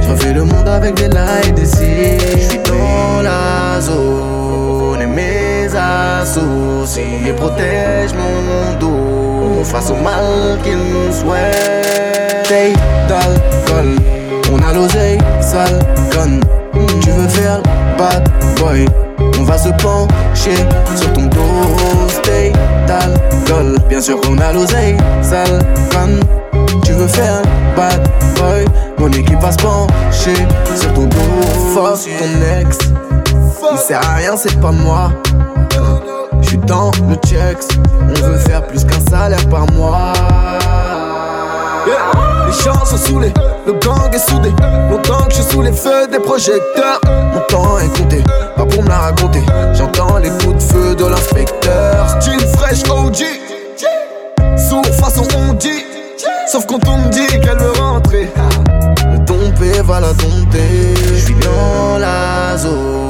[0.00, 1.64] Je refais le monde avec des lights des.
[1.64, 8.91] Je suis dans la zone et mes associés protègent mon dos
[9.64, 12.50] face au mal qu'ils nous souhaitent.
[12.50, 12.72] Hey,
[13.08, 13.96] d'alcool,
[14.52, 15.78] on a l'oseille, sale
[16.12, 16.40] conne.
[17.00, 17.60] Tu veux faire
[17.98, 18.86] bad boy?
[19.40, 20.56] On va se pencher
[20.96, 22.08] sur ton dos.
[22.08, 22.52] Stay
[22.86, 26.20] d'alcool, bien sûr qu'on a l'oseille, sale conne.
[26.84, 27.42] Tu veux faire
[27.76, 28.64] bad boy?
[28.98, 30.34] Mon équipe va se pencher
[30.74, 31.18] sur ton dos.
[31.74, 32.78] Fuck ton ex,
[33.72, 35.10] il sert à rien, c'est pas moi.
[36.52, 40.12] Suis dans le checks, on veut faire plus qu'un salaire par mois.
[41.86, 43.32] Les gens sont saoulés,
[43.66, 44.50] le gang est soudé.
[44.90, 47.00] Longtemps que je suis sous les feux des projecteurs.
[47.32, 48.22] Mon temps est compté,
[48.54, 49.42] pas pour me la raconter.
[49.72, 52.20] J'entends les coups de feu de l'inspecteur.
[52.20, 53.24] Style fresh OG.
[54.58, 55.86] Sourd façon on dit.
[56.48, 58.30] Sauf quand on me dit qu'elle veut rentrer.
[59.10, 60.94] Le dompé va la dompter.
[61.14, 63.01] Je suis dans la zone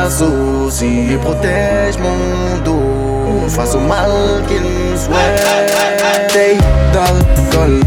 [0.00, 4.10] mes associés protègent mon dos face au mal
[4.48, 6.36] qu'ils me souhaitent.
[6.36, 6.58] Hey,
[6.92, 7.80] d'alcool,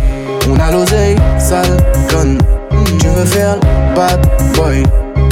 [0.50, 1.78] on a l'oseille, sale
[2.10, 2.38] conne.
[3.00, 3.58] Tu veux faire
[3.96, 4.20] bad
[4.56, 4.84] boy?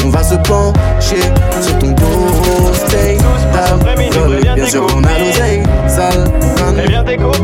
[0.06, 1.22] On va se pencher
[1.62, 3.18] sur ton dos, stay
[3.54, 4.40] d'alcool.
[4.56, 6.24] Bien sûr qu'on a l'oseille, sale.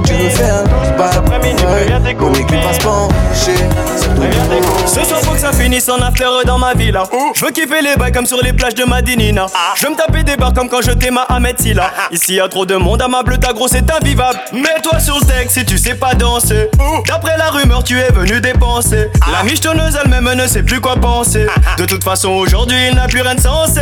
[0.06, 0.64] Tu veux faire
[0.98, 2.16] bad boy?
[2.20, 3.58] Mon équipe va se pencher.
[3.98, 4.88] Sur ton dos.
[4.88, 7.04] Ce soir faut que ça finisse en affaire dans ma villa.
[7.36, 9.48] Je veux kiffer les bails comme sur les plages de Madinina.
[9.76, 11.92] Je veux me taper des barres comme quand je t'aime à Ahmed Silla.
[12.12, 14.40] Ici y a trop de monde à ma bleu ta grosse c'est invivable.
[14.54, 16.70] Mets-toi sur le deck si tu sais pas danser.
[17.08, 19.10] D'après la rumeur tu es venu dépenser.
[19.32, 21.48] La michetonneuse elle-même ne sait plus quoi penser.
[21.78, 23.82] De toute façon aujourd'hui il n'a plus rien de sensé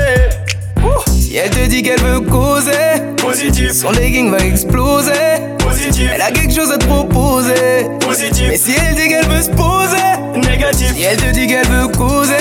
[1.26, 5.12] Si elle te dit qu'elle veut causer, Positif son legging va exploser.
[5.58, 7.88] Positif Elle a quelque chose à te proposer.
[8.00, 11.66] Positif Mais si elle dit qu'elle veut se poser, Négatif si elle te dit qu'elle
[11.66, 12.36] veut causer,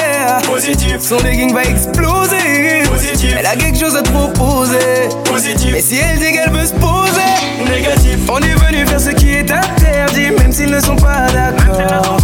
[0.52, 2.82] Positif son legging va exploser.
[2.92, 4.76] Positif Elle a quelque chose à te proposer.
[5.08, 9.10] Mais Positif si elle dit qu'elle veut se poser, Négatif on est venu faire ce
[9.10, 12.18] qui est interdit, même s'ils ne sont pas d'accord.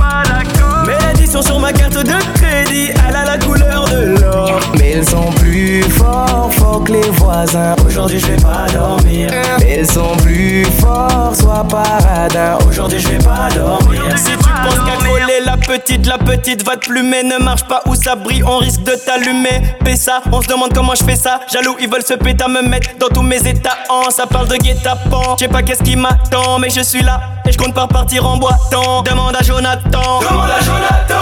[1.32, 2.90] L'addition sur ma carte de crédit.
[3.08, 4.58] Elle a la couleur de l'or.
[4.76, 7.76] Mais ils sont plus forts, forts que les voisins.
[7.86, 9.30] Aujourd'hui je vais pas dormir.
[9.60, 12.58] Mais ils sont plus forts, sois paradin.
[12.68, 14.02] Aujourd'hui je vais pas dormir.
[14.16, 17.22] Si tu penses qu'à coller la petite, la petite va te plumer.
[17.22, 19.62] Ne marche pas où ça brille, on risque de t'allumer.
[19.96, 21.40] Ça, on se demande comment je fais ça.
[21.52, 23.76] Jaloux, ils veulent se péter à me mettre dans tous mes états.
[23.88, 27.20] En Ça parle de guet-apens, je sais pas qu'est-ce qui m'attend Mais je suis là,
[27.46, 30.20] et je compte pas partir en boitant Demande à Jonathan.
[30.20, 31.19] Demande à Jonathan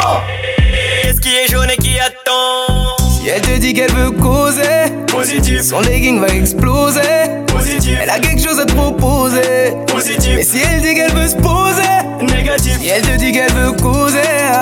[1.02, 5.62] Qu'est-ce qui est jaune et qui attend Si elle te dit qu'elle veut causer, Positif,
[5.62, 7.00] son legging va exploser.
[7.48, 9.40] positif, Elle a quelque chose à te proposer.
[9.76, 13.52] Mais positif, si elle dit qu'elle veut se poser, négatif, si elle te dit qu'elle
[13.52, 14.20] veut causer,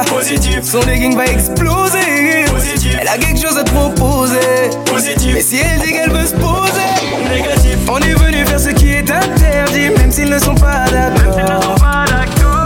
[0.08, 2.44] positif, son legging va exploser.
[2.50, 4.38] positif, Elle a quelque chose à te proposer.
[4.70, 6.88] Mais positif, si elle dit qu'elle veut se poser,
[7.30, 11.74] négatif on est venu faire ce qui est interdit, même s'ils ne sont pas d'accord.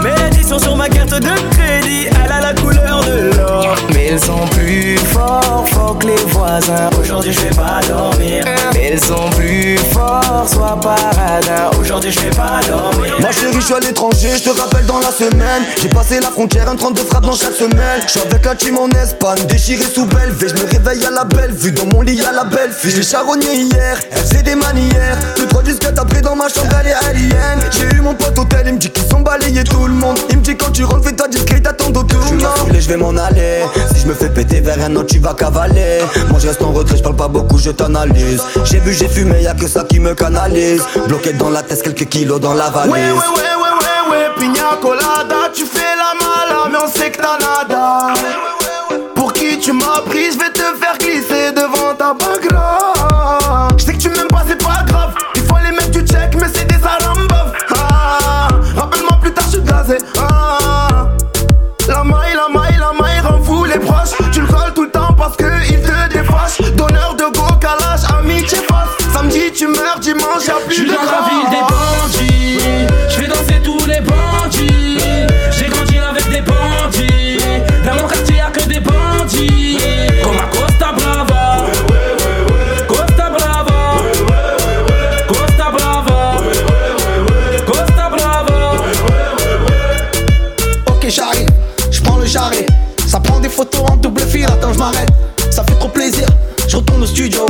[0.03, 4.19] Mais l'addition sur ma carte de crédit Elle a la couleur de l'or Mais ils
[4.19, 6.89] sont plus forts, forts que les voisins.
[6.99, 11.69] Aujourd'hui je vais pas dormir Mais ils sont plus forts, sois paradin.
[11.79, 14.99] Aujourd'hui je vais pas dormir Ma chérie, je suis à l'étranger, je te rappelle dans
[14.99, 15.63] la semaine.
[15.81, 18.01] J'ai passé la frontière, un 32 frappes dans chaque semaine.
[18.05, 21.23] Je suis avec la team en Espagne, déchiré sous belle Je me réveille à la
[21.25, 22.91] belle vue, dans mon lit à la belle fille.
[22.91, 25.17] J'ai charogné hier, elle faisait des manières.
[25.37, 27.59] Deux, trois disques après dans ma chambre, elle est alien.
[27.71, 30.17] J'ai eu mon pote hôtel, il me dit qu'ils sont balayés tout le monde.
[30.29, 32.41] Il me dit quand tu rentres, fais-toi discret, t'attends tout le
[32.79, 33.63] Je vais m'en aller.
[33.93, 35.99] Si je me fais péter vers un autre, tu vas cavaler.
[36.29, 38.41] Moi je reste en retrait, je parle pas beaucoup, je t'analyse.
[38.65, 40.83] J'ai vu, j'ai fumé, y'a que ça qui me canalise.
[41.07, 42.91] Bloqué dans la tête, quelques kilos dans la valise.
[42.91, 47.11] Ouais, ouais, ouais, ouais, ouais, ouais, pina colada, tu fais la mala, mais on sait
[47.11, 48.13] que t'as nada.
[49.15, 53.67] Pour qui tu m'as pris, je vais te faire glisser devant ta bagra.
[53.77, 55.13] Je sais que tu m'aimes pas, c'est pas grave.
[69.53, 72.57] Tu meurs, dimanche, y'a plus Je suis de dans la ville des bandits.
[73.09, 74.97] Je fais danser tous les bandits.
[75.51, 77.37] J'ai grandi avec des bandits.
[77.85, 79.77] Dans mon quartier, y'a que des bandits.
[80.23, 81.65] Comme à Costa Brava.
[82.87, 84.01] Costa Brava.
[85.27, 86.37] Costa Brava.
[87.65, 88.75] Costa Brava.
[90.87, 91.47] Ok j'arrive,
[91.89, 92.65] je prends le jarret
[93.07, 95.09] Ça prend des photos en double fil, attends je m'arrête
[95.49, 96.27] Ça fait trop plaisir,
[96.67, 97.45] je retourne au studio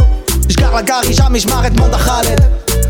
[0.61, 2.39] Je garde la gare jamais je m'arrête, demande à Khaled.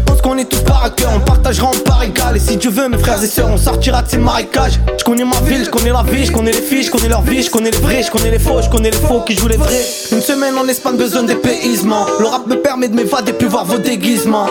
[0.06, 2.90] Pense qu'on est tous par cœur, on partagera en part égale Et si Dieu veut
[2.90, 4.78] mes frères et sœurs, on sortira de ces marécages.
[5.00, 7.22] Je connais ma ville, je connais la vie, je connais les filles, je connais leur
[7.22, 9.48] vie, je connais les vrais, je connais les faux, je connais les faux qui jouent
[9.48, 9.86] les vrais.
[10.12, 13.78] Une semaine en Espagne, besoin d'épaisement Le rap me permet de m'évader puis voir vos
[13.78, 14.48] déguisements.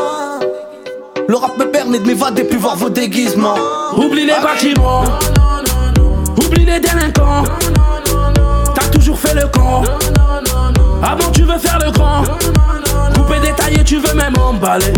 [1.29, 3.57] Le rap me permet de m'évader puis voir vos déguisements.
[3.99, 5.05] Oublie les bâtiments.
[6.39, 7.45] Oublie les délinquants.
[9.11, 9.83] Toujours fait le camp.
[11.03, 12.23] Avant tu veux faire le grand.
[13.13, 14.93] Coupé détaillé, tu veux même emballer.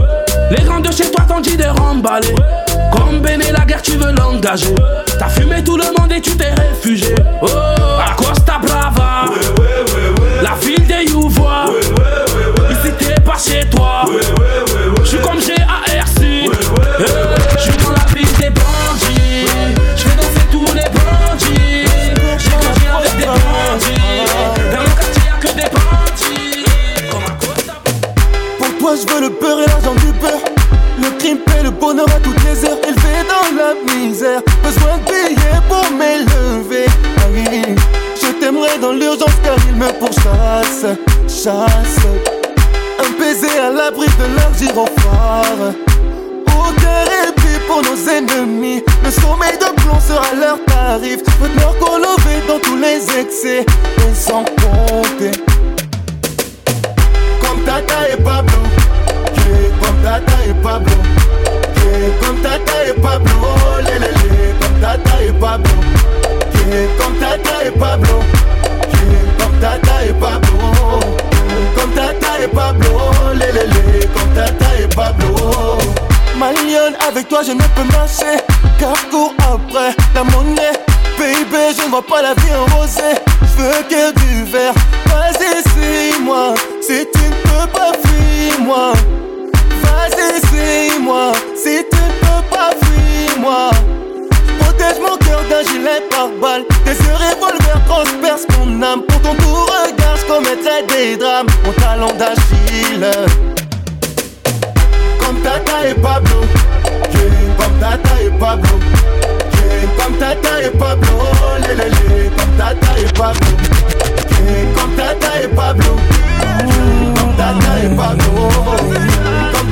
[0.51, 2.35] Les grands de chez toi t'ont dit de remballer.
[2.93, 4.75] Comme Béné la guerre, tu veux l'engager.
[5.19, 7.15] T'as fumé tout le monde et tu t'es réfugié.
[7.41, 9.33] Oh, à Costa Brava.
[10.43, 11.65] La ville des Youvois.
[12.71, 14.05] Ici t'es pas chez toi.
[29.23, 30.41] le peur et l'argent du peur.
[31.01, 34.43] Le crime paie le bonheur à toutes les heures, élevé dans la misère.
[34.65, 36.87] Besoin de billets pour m'élever.
[37.19, 37.77] Ah oui,
[38.21, 40.87] je t'aimerais dans l'urgence car il me pourchasse,
[41.29, 42.03] chasse.
[42.99, 45.73] Un baiser à l'abri de leur gyrophare.
[46.49, 48.83] Aucun répit pour nos ennemis.
[49.05, 51.21] Le sommeil de plomb sera leur tarif.
[51.41, 55.31] Votre colové dans tous les excès et sans compter.
[57.41, 58.82] Comme Tata et Pablo.
[59.81, 60.93] Comme Tata et Pablo.
[62.21, 63.33] Comme Tata et Pablo.
[64.61, 65.71] Comme Tata et Pablo.
[66.99, 68.21] Comme Tata et Pablo.
[69.39, 70.59] Comme Tata et Pablo.
[71.77, 72.91] Comme Tata et Pablo.
[74.15, 75.33] Comme Tata et Pablo.
[76.43, 76.49] Ma
[77.07, 78.37] avec toi je ne peux marcher
[78.79, 80.73] Car cours après la monnaie
[81.17, 84.75] Baby, je ne vois pas la vie en rosé Je veux que du verre
[85.07, 88.93] Vas-y, suis-moi Si tu ne peux pas, fuis-moi
[89.83, 91.33] Vas-y, suis-moi.
[91.57, 93.71] Si tu ne peux pas, fuis-moi.
[94.59, 99.03] Protège mon cœur d'un gilet par balle Tes yeux revolver transpercent mon âme.
[99.03, 101.47] Pour ton doux regard, je commettrais des drames.
[101.65, 103.11] Mon talent d'Achille
[105.19, 106.41] Comme Tata et Pablo.
[107.59, 108.79] Comme Tata et Pablo.
[109.99, 111.09] Comme Tata et Pablo,
[111.61, 113.47] lélé, comme Tata et Pablo,
[114.75, 115.97] comme Tata et Pablo,
[117.17, 118.49] comme Tata et Pablo,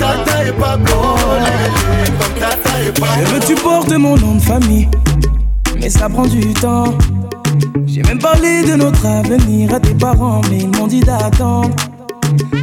[0.01, 0.41] Tata
[2.39, 2.81] Tata.
[3.19, 4.89] Je veux que tu portes mon nom de famille,
[5.79, 6.95] mais ça prend du temps.
[7.87, 11.71] J'ai même parlé de notre avenir à tes parents, mais ils m'ont dit d'attendre.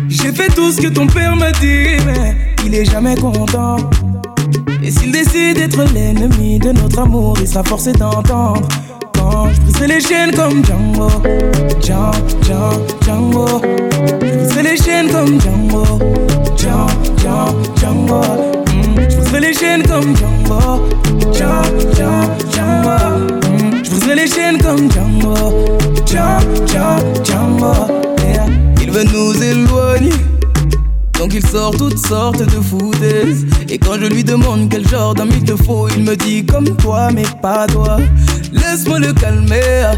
[0.10, 2.36] J'ai fait tout ce que ton père m'a dit, mais
[2.66, 3.78] il est jamais content.
[4.82, 8.68] Et s'il décide d'être l'ennemi de notre amour, il sera forcé d'entendre.
[9.14, 11.10] Quand je briserai les chaînes comme Django,
[11.82, 13.62] Django, Django, Django.
[14.22, 16.00] Je briserai les chaînes comme Django,
[17.20, 18.22] Django.
[18.22, 19.10] Mm.
[19.10, 20.82] Je briserai les chaînes comme Django,
[21.34, 22.12] Django.
[23.52, 23.84] Mm.
[23.84, 25.36] Je briserai les chaînes comme Django,
[26.06, 27.74] Django.
[28.82, 30.12] Il veut nous éloigner
[31.18, 33.46] donc il sort toutes sortes de foutaises.
[33.70, 36.76] Et quand je lui demande quel genre d'ami il te faut, il me dit comme
[36.78, 37.98] toi, mais pas toi.
[38.54, 39.92] Laisse-moi le calmer.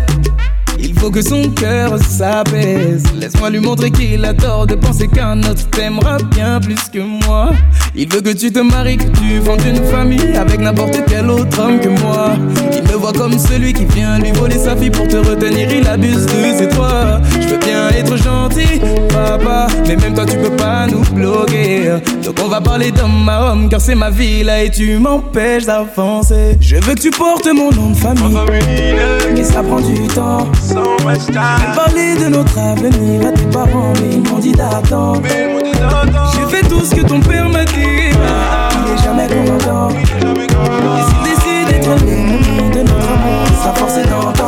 [0.82, 3.04] Il faut que son cœur s'apaise.
[3.16, 7.52] Laisse-moi lui montrer qu'il a tort de penser qu'un autre t'aimera bien plus que moi.
[7.96, 11.60] Il veut que tu te maries, que tu fondes une famille avec n'importe quel autre
[11.60, 12.36] homme que moi.
[12.74, 15.70] Il me voit comme celui qui vient lui voler sa fille pour te retenir.
[15.72, 17.20] Il abuse de c'est toi.
[17.40, 18.79] Je veux bien être gentil,
[19.90, 21.90] mais même toi tu peux pas nous bloquer.
[22.24, 25.66] Donc on va parler d'homme à homme, car c'est ma vie là et tu m'empêches
[25.66, 26.58] d'avancer.
[26.62, 28.38] Je veux que tu portes mon nom de famille,
[29.34, 30.48] mais ça prend du temps.
[30.68, 31.34] J'ai
[31.76, 35.22] parlé de notre avenir à tes parents, mais ils m'ont dit d'attendre.
[36.34, 39.90] J'ai fait tout ce que ton père m'a dit, il est jamais content.
[39.90, 44.39] Et s'il décide d'être l'ennemi de notre amour, ça force d'entendre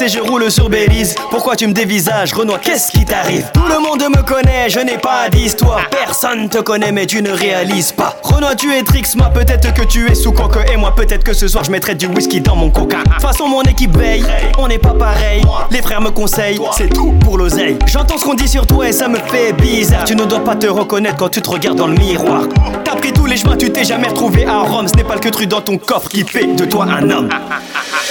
[0.00, 1.14] et je roule sur Belize.
[1.30, 2.60] Pourquoi tu me dévisages, Renoir?
[2.60, 3.50] Qu'est-ce qui t'arrive?
[3.52, 5.82] Tout le monde me connaît, je n'ai pas d'histoire.
[5.90, 8.16] Personne te connaît, mais tu ne réalises pas.
[8.22, 10.56] Renoir, tu es Trix, moi peut-être que tu es sous coque.
[10.72, 12.98] Et moi peut-être que ce soir je mettrai du whisky dans mon coca.
[13.20, 14.24] Façon, mon équipe veille,
[14.58, 15.42] on n'est pas pareil.
[15.70, 17.76] Les frères me conseillent, c'est tout pour l'oseille.
[17.86, 20.04] J'entends ce qu'on dit sur toi et ça me fait bizarre.
[20.04, 22.42] Tu ne dois pas te reconnaître quand tu te regardes dans le miroir.
[22.84, 24.88] T'as pris tous les chemins, tu t'es jamais retrouvé à Rome.
[24.88, 27.28] Ce n'est pas le que dans ton coffre qui fait de toi un homme.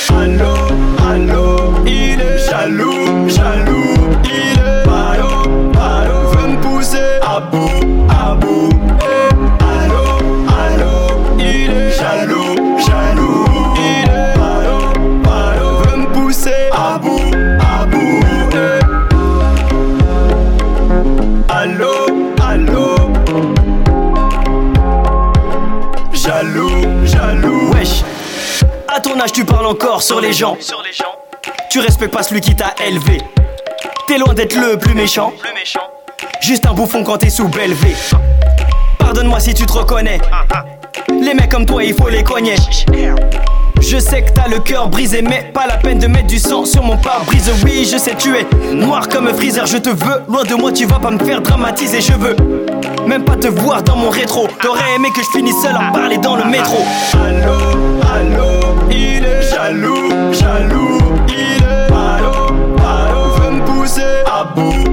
[0.10, 0.54] Allô,
[1.10, 1.51] allô,
[2.52, 3.96] jaloux, jaloux,
[4.26, 8.70] il est palo, palo, veut me pousser à bout, à bout.
[9.62, 10.06] Allô,
[10.62, 10.94] allô,
[11.40, 13.46] il est jaloux, jaloux,
[13.78, 14.78] il est palo,
[15.24, 17.32] palo, veut me pousser à bout,
[17.62, 18.20] à bout.
[21.48, 21.96] Allô,
[22.46, 23.14] allô,
[26.12, 27.72] jaloux, jaloux.
[27.74, 28.04] Wesh.
[28.94, 30.58] À ton âge, tu parles encore sur les gens.
[31.72, 33.20] Tu respectes pas celui qui t'a élevé.
[34.06, 35.32] T'es loin d'être le plus méchant.
[36.42, 37.96] Juste un bouffon quand t'es sous Belvé.
[39.00, 40.20] Pardonne-moi si tu te reconnais.
[41.10, 42.56] Les mecs comme toi, il faut les cogner.
[43.80, 46.66] Je sais que t'as le cœur brisé, mais pas la peine de mettre du sang
[46.66, 47.50] sur mon pare-brise.
[47.64, 49.66] Oui, je sais, tu es noir comme un freezer.
[49.66, 52.02] Je te veux, loin de moi, tu vas pas me faire dramatiser.
[52.02, 52.36] Je veux
[53.08, 54.46] même pas te voir dans mon rétro.
[54.62, 56.84] T'aurais aimé que je finisse seul à parler dans le métro.
[57.14, 57.80] Allô,
[58.14, 60.91] allô, il est jaloux, jaloux,
[64.44, 64.91] boo.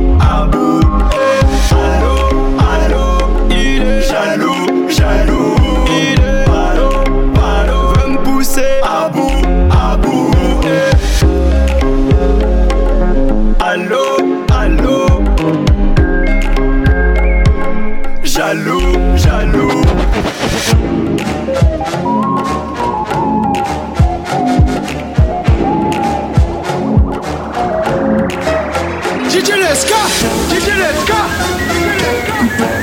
[29.78, 31.12] DJ SK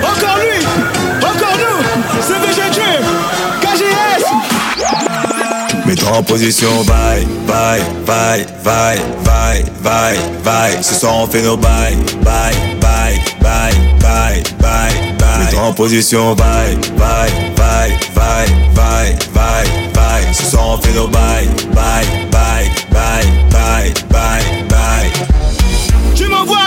[0.01, 0.65] Encore lui
[1.21, 1.79] Encore nous
[2.21, 3.03] C'est VG Dream
[3.61, 4.23] KGS
[5.85, 10.81] Mets-toi en position, bye, bye, bye, bye, bye, bye, bye.
[10.81, 15.39] Ce soir on fait nos bye, bye, bye, bye, bye, bye, bye.
[15.39, 20.33] Mets-toi en position, bye, bye, bye, bye, bye, bye, bye.
[20.33, 25.11] Ce soir on fait nos bye, bye, bye, bye, bye, bye, bye.
[26.15, 26.57] Tu m'envoies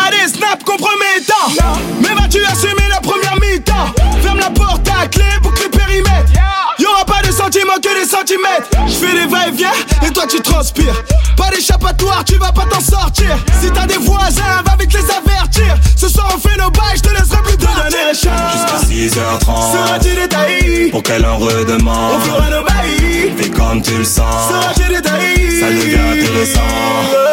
[0.59, 3.95] des snaps compromettants Mais vas-tu assumer la première mi-temps?
[4.23, 6.33] Ferme la porte à clé, boucle le périmètre.
[6.79, 8.69] Y'aura pas de sentiments que des centimètres.
[8.87, 9.73] Je fais des va-et-vient
[10.07, 11.03] et toi tu transpires.
[11.37, 13.37] Pas d'échappatoire, tu vas pas t'en sortir.
[13.61, 15.77] Si t'as des voisins, va vite les avertir.
[15.97, 17.69] Ce soir on fait nos bails, je te laisserai plus tard
[18.11, 22.15] Jusqu'à 6h30 Seras-tu détaillé Pour qu'elle en redemande?
[22.17, 23.33] On fera nos bails.
[23.37, 24.49] Fais comme tu le sens.
[24.49, 27.29] Seras-tu détaillé Ça devient intéressant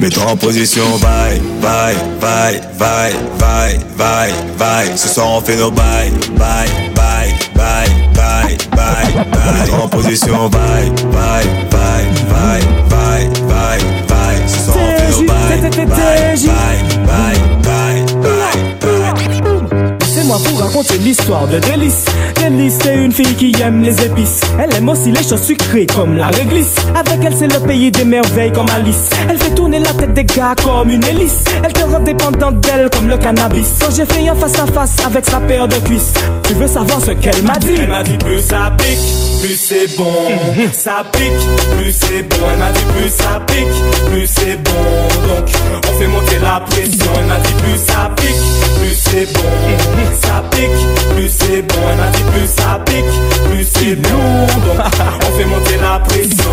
[0.00, 4.96] Mets-toi en position, bye, bye, bye, bye, bye, bye, bye.
[4.96, 9.52] Ce soir on fait nos bye, bye, bye, bye, bye, bye, bye.
[9.54, 13.78] Mets-toi en position, bye, bye, bye, bye, bye, bye,
[14.08, 14.48] bye.
[14.48, 17.45] Ce soir on fait nos bye, bye, bye, bye,
[20.38, 22.04] moi pour raconter l'histoire de Délice.
[22.34, 24.40] Délice, c'est une fille qui aime les épices.
[24.58, 26.74] Elle aime aussi les choses sucrées comme la réglisse.
[26.94, 29.10] Avec elle, c'est le pays des merveilles comme Alice.
[29.28, 31.44] Elle fait tourner la tête des gars comme une hélice.
[31.62, 33.68] Elle te rend dépendante d'elle comme le cannabis.
[33.80, 36.12] Quand j'ai fait un face à face avec sa paire de cuisses,
[36.42, 37.74] tu veux savoir ce qu'elle m'a dit?
[37.78, 38.98] Elle m'a dit plus ça pique,
[39.40, 40.12] plus c'est bon.
[40.72, 42.36] Ça pique, plus c'est bon.
[42.52, 44.72] Elle m'a dit plus ça pique, plus c'est bon.
[45.28, 45.48] Donc
[45.88, 47.10] on fait monter la pression.
[47.18, 48.42] Elle m'a dit plus ça pique,
[48.80, 49.40] plus c'est bon.
[50.26, 51.74] Ça pique, plus c'est bon.
[51.90, 54.08] Elle m'a dit plus ça pique, plus c'est bon.
[54.66, 54.78] Donc
[55.26, 56.50] on fait monter la pression.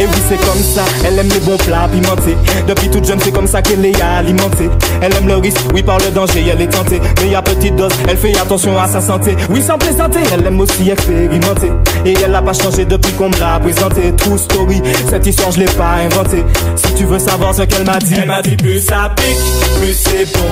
[0.00, 2.36] Et oui, c'est comme ça, elle aime les bons plats pimentés.
[2.66, 4.70] Depuis toute jeune, c'est comme ça qu'elle est alimentée.
[5.00, 7.00] Elle aime le risque, oui, par le danger, elle est tentée.
[7.22, 9.36] Mais à petite dose, elle fait attention à sa santé.
[9.50, 11.70] Oui, sans plaisanter, elle aime aussi expérimenter.
[12.04, 14.12] Et elle n'a pas changé depuis qu'on me l'a présenté.
[14.16, 16.44] True story, cette histoire, je l'ai pas inventée.
[16.76, 19.94] Si tu veux savoir ce qu'elle m'a dit, Elle m'a dit plus ça pique, plus
[19.94, 20.48] c'est bon.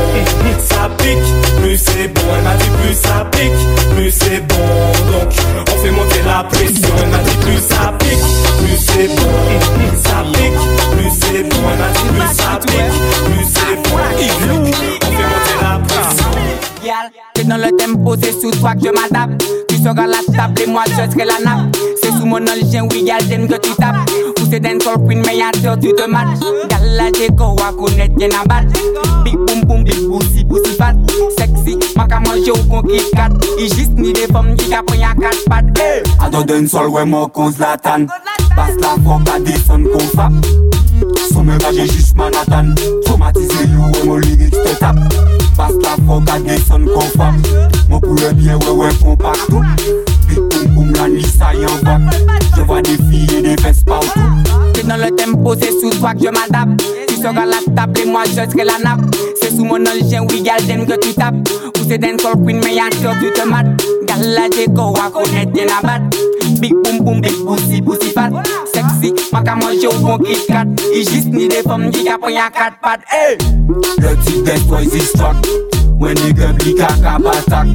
[0.60, 2.20] Ça pique, plus c'est bon.
[2.38, 4.56] Elle m'a dit plus ça pique, plus c'est bon.
[5.10, 5.32] Donc
[5.68, 6.88] on fait monter la pression.
[7.02, 8.18] Elle m'a dit plus ça pique,
[8.58, 9.32] plus c'est bon.
[10.02, 10.60] Ça pique,
[10.96, 11.56] plus c'est bon.
[11.72, 13.96] Elle m'a dit plus ça pique, plus c'est bon.
[13.96, 16.30] On fait monter la pression.
[17.36, 19.44] C'est dans le tempo, c'est sous toi que je m'adapte.
[19.68, 21.76] Tu seras la table et moi je serai la nappe.
[22.02, 24.10] C'est sous mon chien, oui, yal, j'aime que tu tapes.
[24.40, 26.38] Ou c'est dancehall queen, mais y'a deux, tu te matches.
[26.70, 28.62] Yal, la déco, à connaître, y'en a.
[29.24, 30.94] Big boom boom, big pussy, pussy fat.
[32.10, 33.32] ka manje ou kon kit kat.
[33.58, 35.64] I jist ni de fom ki ka pren ya kat pat.
[35.78, 36.02] Eh!
[36.02, 36.02] Hey!
[36.26, 38.08] Ado den sol wè mò kon zlatan.
[38.56, 40.34] Bas la fok a desen kon fap.
[41.30, 42.74] Sou mè gaje jist manatan
[43.06, 44.98] Traumatize you wè mò lirik te tap.
[45.56, 47.38] Bas la fok a desen kon fap.
[47.90, 49.62] Mò pou le byen wè wè kon pak tou
[50.30, 52.06] Bit poum poum lan lisa yon vap
[52.56, 55.90] Je vwa de fiye de fes pa ou tou Kè nan le tempo se sou
[55.98, 56.78] swak je m'adap
[57.20, 59.14] sera la table et moi je serai la nappe.
[59.40, 61.34] C'est sous mon engin, oui, Galden que tu tapes.
[61.78, 63.66] Ou c'est d'un col queen, mais y'a sûr tu te mates.
[64.06, 66.16] Gala déco, à connaître bien la batte.
[66.60, 68.30] Big boom boom, big pussy pussy fat.
[68.72, 70.66] Sexy, ma ka manje ou bon kit kat.
[70.94, 73.00] I jist ni de fom ki ka pon ya kat pat.
[73.08, 73.36] Hey!
[73.98, 75.36] Le type des toys is stuck.
[75.98, 77.68] When the girl li kaka batak.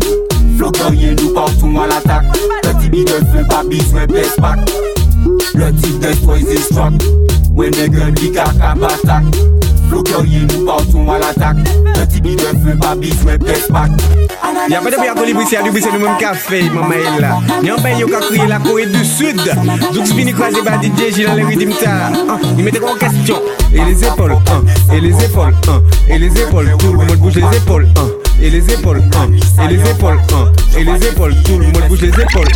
[0.57, 2.25] Flotorye nou partout à l'attaque.
[2.63, 4.59] Le type de feu, pas besoin de back.
[5.53, 7.24] Le type des toys is stuck.
[7.55, 9.23] Mwen e gen li kaka batak.
[9.87, 11.55] Flou kyo ye nou parton wala tak
[11.95, 13.91] Neti bi de fe pa biswe pes pak.
[14.69, 17.39] Y'a pas de bien pour les briser, du briser nous même café, maman est là.
[17.63, 19.39] Y'en ben crié la Corée du Sud.
[19.93, 22.11] Donc fini croisé par DJ Gilles dans les rythmes ta.
[22.57, 23.41] Il mettait en question.
[23.73, 24.63] Et les épaules, hein.
[24.93, 25.81] Et les épaules, hein.
[26.09, 27.87] Et les épaules, tout le monde bouge les épaules.
[28.41, 29.03] Et les épaules.
[29.63, 30.19] Et les épaules.
[30.77, 32.47] Et les épaules, tout le monde bouge les épaules.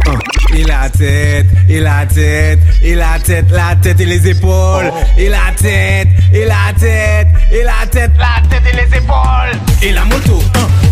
[0.55, 4.91] Et la tête, et la tête, et la tête, la tête et les épaules.
[5.17, 9.59] Et la tête, et la tête, et la tête, la tête et les épaules.
[9.82, 10.43] Et la moto.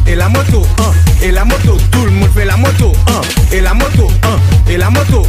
[0.10, 0.66] Et la moto,
[1.22, 2.92] Et la moto, tout le monde fait la moto.
[3.52, 4.08] Et la moto.
[4.70, 5.26] Et la moto.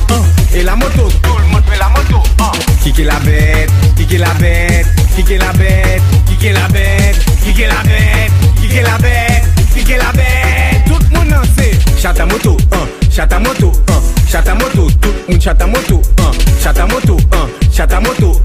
[0.55, 2.53] Et la moto, tout le monde fait la moto, hein.
[2.83, 8.33] Kicker la bête, kicker la bête, kicker la bête, kicker la bête, kicker la bête,
[8.61, 9.45] kicker la bête,
[9.75, 10.85] kicker la bête.
[10.87, 12.01] Tout le monde danse.
[12.01, 12.98] Chata moto, hein.
[13.19, 14.01] Chata moto, hein.
[14.31, 16.31] Chata moto, tout monde chata moto, hein.
[16.63, 17.49] Chata moto, hein.
[17.69, 18.41] Chata moto.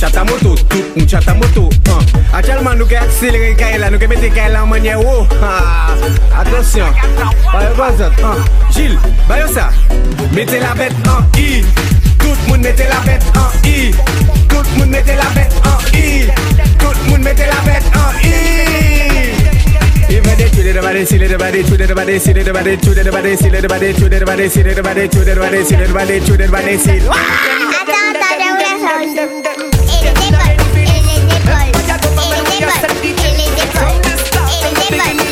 [0.00, 1.70] Chata moto, tout monde chata moto.
[2.32, 5.28] Actuellement, nous avons là, nous avons le en manière haut.
[5.40, 5.94] Ah,
[6.40, 6.86] attention.
[8.72, 8.98] Gilles,
[10.32, 11.64] mettez la bête en I.
[12.18, 13.92] Tout le monde mettez la bête en I.
[14.48, 16.32] Tout le monde mettez la bête en I.
[16.80, 18.95] Tout le monde mettez la bête en I.
[20.66, 23.12] Everybody, to the body, see the body, to the body, see the body, to the
[23.12, 25.92] body, see the body, to the body, see the body, to the body, see the
[25.94, 26.98] body, to the body, see.
[26.98, 28.98] Attends, attends, j'ai oublié ça.
[34.98, 35.25] Chose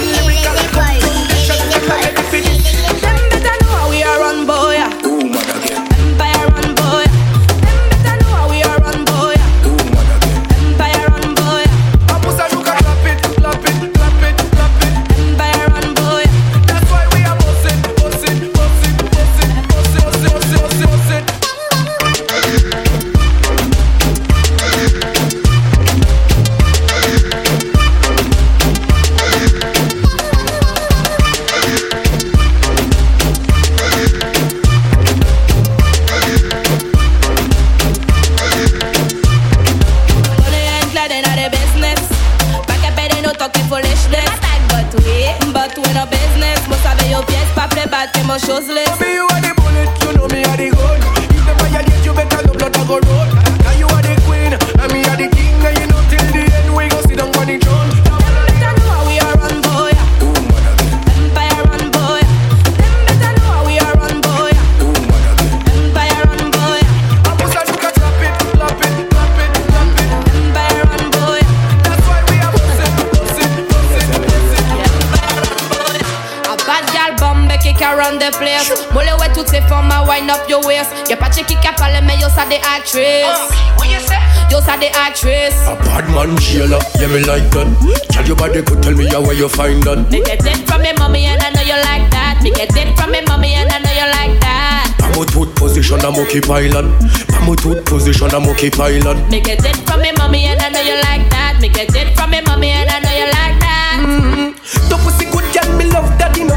[86.24, 87.68] A Sheila, yeah me like that.
[88.08, 90.08] Tell your body could tell me how where you find that.
[90.08, 92.40] Me get it from me mommy and I know you like that.
[92.40, 94.96] Me get it from me mommy and I know you like that.
[95.04, 96.88] Pamo tooth position, I'm okay pilot.
[97.28, 99.20] Pamo tooth position, I'm okay pilot.
[99.28, 101.60] Me get it from me mommy and I know you like that.
[101.60, 104.00] Me get it from me mommy and I know you like that.
[104.00, 104.88] Mm-hmm.
[104.88, 106.56] Ton pussy good girl, me love that daddy no.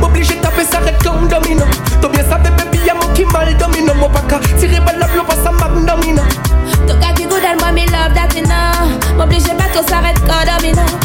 [0.00, 1.68] M'oblige taper red comme domino.
[2.00, 3.92] T'as bien ça bébé, y'a mon qui mal domino.
[4.00, 5.52] Mon baka, tirer balle la blow, ça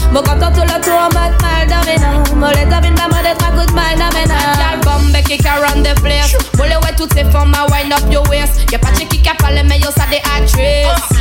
[0.10, 0.14] domino.
[0.14, 2.36] Mon content tout le tour en mode mal domino.
[2.36, 4.36] Mollet domine ma mode trois coups de mal domino.
[4.58, 6.36] Gal bombe qui can run the place.
[6.58, 8.72] Mollet ouais toutes ces formes à wind up your waist.
[8.72, 11.20] Y'a pas de qui cap parler mais yo ça des actrices.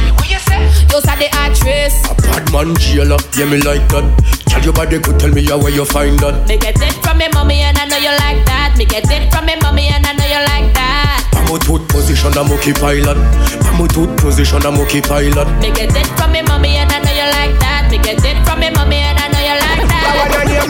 [0.92, 2.02] Yo ça des actrices.
[2.08, 4.04] A bad man Sheila, yeah me like that.
[4.48, 6.48] Tell your body could tell me how where you find that.
[6.48, 8.76] Me get it from me mommy and I know you like that.
[8.76, 11.24] Me get it from me mommy and I know you like that.
[11.32, 13.18] Pamo tooth position, I'm okay pilot.
[13.62, 15.48] Pamo tooth position, I'm okay pilot.
[15.60, 16.87] Me get it from me mommy and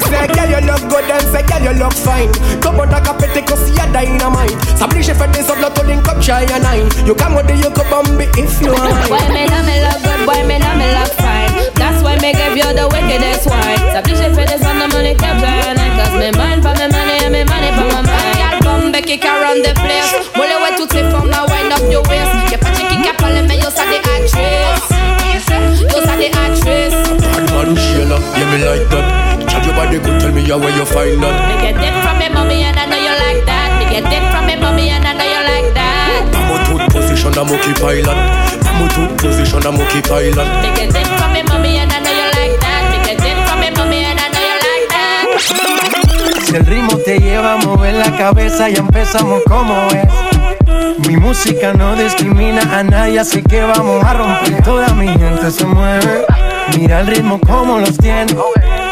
[0.09, 2.30] say, girl you look good and say, girl you look fine.
[2.61, 4.56] Come on, like a petty cause you're dynamite.
[4.78, 6.88] S'oblige fait des autres, l'autre link up shy and nine.
[7.06, 9.09] You come with the you come bomb if you want.
[9.09, 11.52] Boy, me know me look good, boy, me know me look fine.
[11.74, 13.78] That's why me give you the wickedest wine.
[13.92, 15.94] S'oblige fait des autres, the money kept shy and nine.
[15.98, 18.36] Cause me mind for me money and me money for my mind.
[18.38, 20.12] Girl, bombe qui can run the place.
[20.36, 22.32] Molle ouais toutes ces formes, now wind up your waist.
[22.50, 24.88] Y'a pas de qui cap parler, mais yo ça des actrices.
[25.92, 26.98] Yo ça des actrices.
[27.32, 29.17] Bad man Sheila, yeah me like that.
[29.89, 31.32] Body could tell me how where you find that.
[31.49, 33.80] Me get it from me mommy and I know you like that.
[33.80, 36.28] Me get it from me mommy and I know you like that.
[36.28, 38.18] Pamo tooth position, I'm okay pilot.
[38.68, 40.45] Pamo tooth position, I'm okay pilot.
[40.61, 42.84] Me get it from me mommy and I know you like that.
[42.93, 45.24] Me get it from me mommy and I know you like that.
[46.45, 51.09] Si el ritmo te lleva a mover la cabeza, ya empezamos como es.
[51.09, 54.62] Mi música no discrimina a nadie, así que vamos a romper.
[54.64, 56.26] Toda mi gente se mueve.
[56.76, 58.36] Mira el ritmo como los tiene.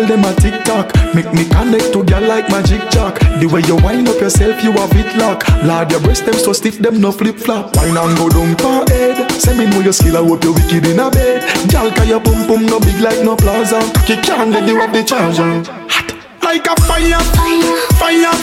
[0.00, 3.18] When the gal dem a tick tock Make me connect to gal like magic jack
[3.40, 6.52] The way you wind up yourself you have it lock Lord your breast them so
[6.52, 9.30] stiff them no flip flop Wine and go down for head.
[9.32, 11.42] Say me know your skill I hope you wicked in a bed.
[11.68, 13.80] Gal cause your pum pum no big like no plaza.
[14.08, 15.64] You can't get you up the charger.
[15.64, 16.08] Hot
[16.42, 18.34] like a fire, fire, fire.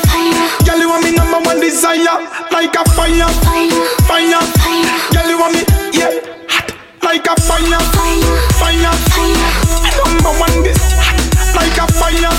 [0.66, 3.30] Girl, you want me number one desire, like a fire,
[4.08, 4.88] fire, fire.
[5.12, 6.14] Girl, you want me, yeah,
[6.50, 6.72] hot
[7.04, 9.78] like a fire, fire, fire, fire.
[9.98, 10.64] Number one
[11.58, 12.34] like a fire.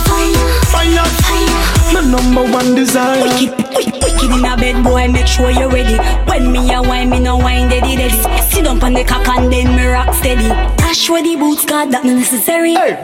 [0.70, 1.06] Fire.
[1.26, 1.58] fire.
[1.92, 3.24] My number one desire.
[3.24, 5.08] Wicked, wicked, wicked in a bed, boy.
[5.08, 5.98] Make sure you're ready.
[6.28, 8.18] When me a wine, me no wine, daddy, daddy.
[8.50, 10.48] Sit down on the cock and then me rock steady.
[10.86, 12.74] Ash where the boots, got that necessary.
[12.74, 13.00] Hey,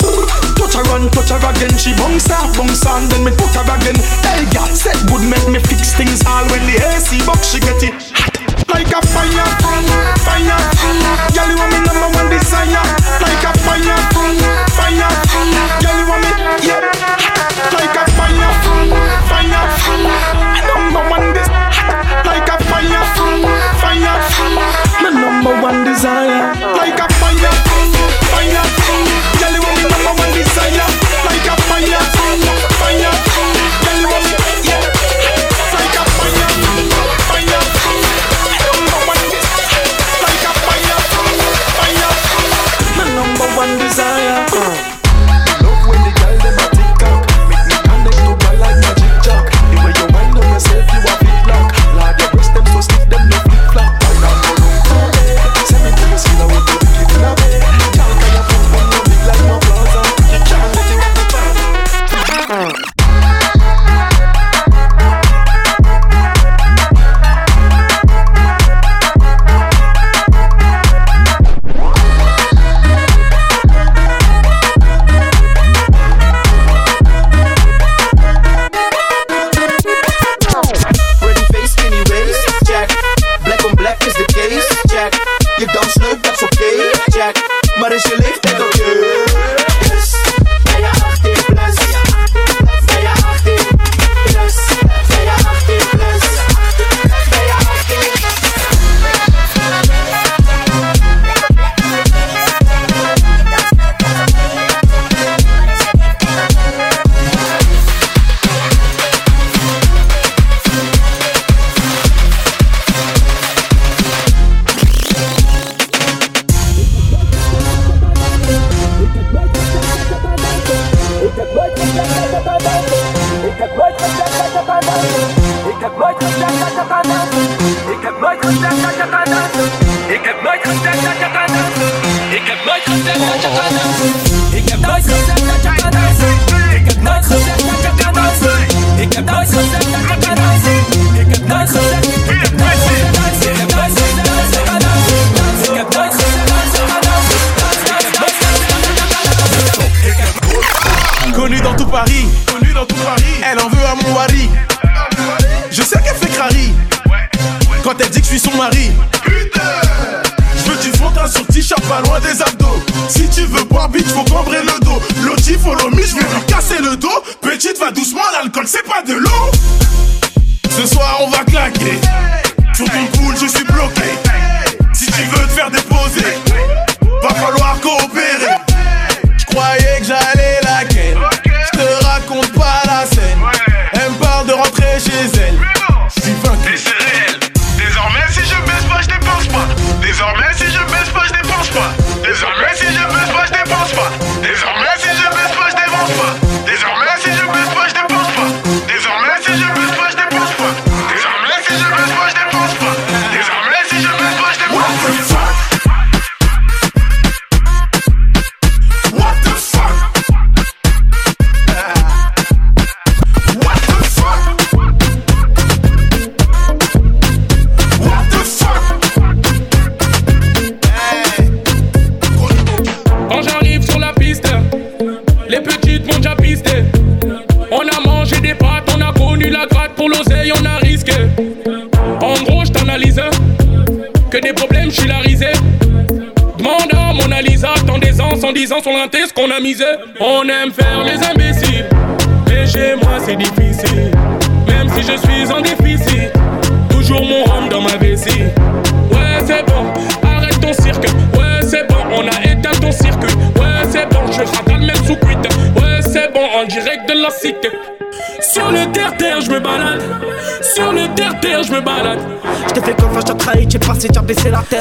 [0.56, 1.74] touch her on, touch her again.
[1.76, 3.98] She bounce off, bounce on, then me put her again.
[4.22, 7.82] Hey, girl, said would make me fix things all when the AC box she get
[7.82, 8.34] it hot
[8.72, 10.58] like a fire, fire, fire.
[11.32, 12.84] Girl, you want my number one desire,
[13.22, 15.83] like a fire, fire, fire, fire.
[16.62, 16.78] Yeah,
[17.72, 18.03] like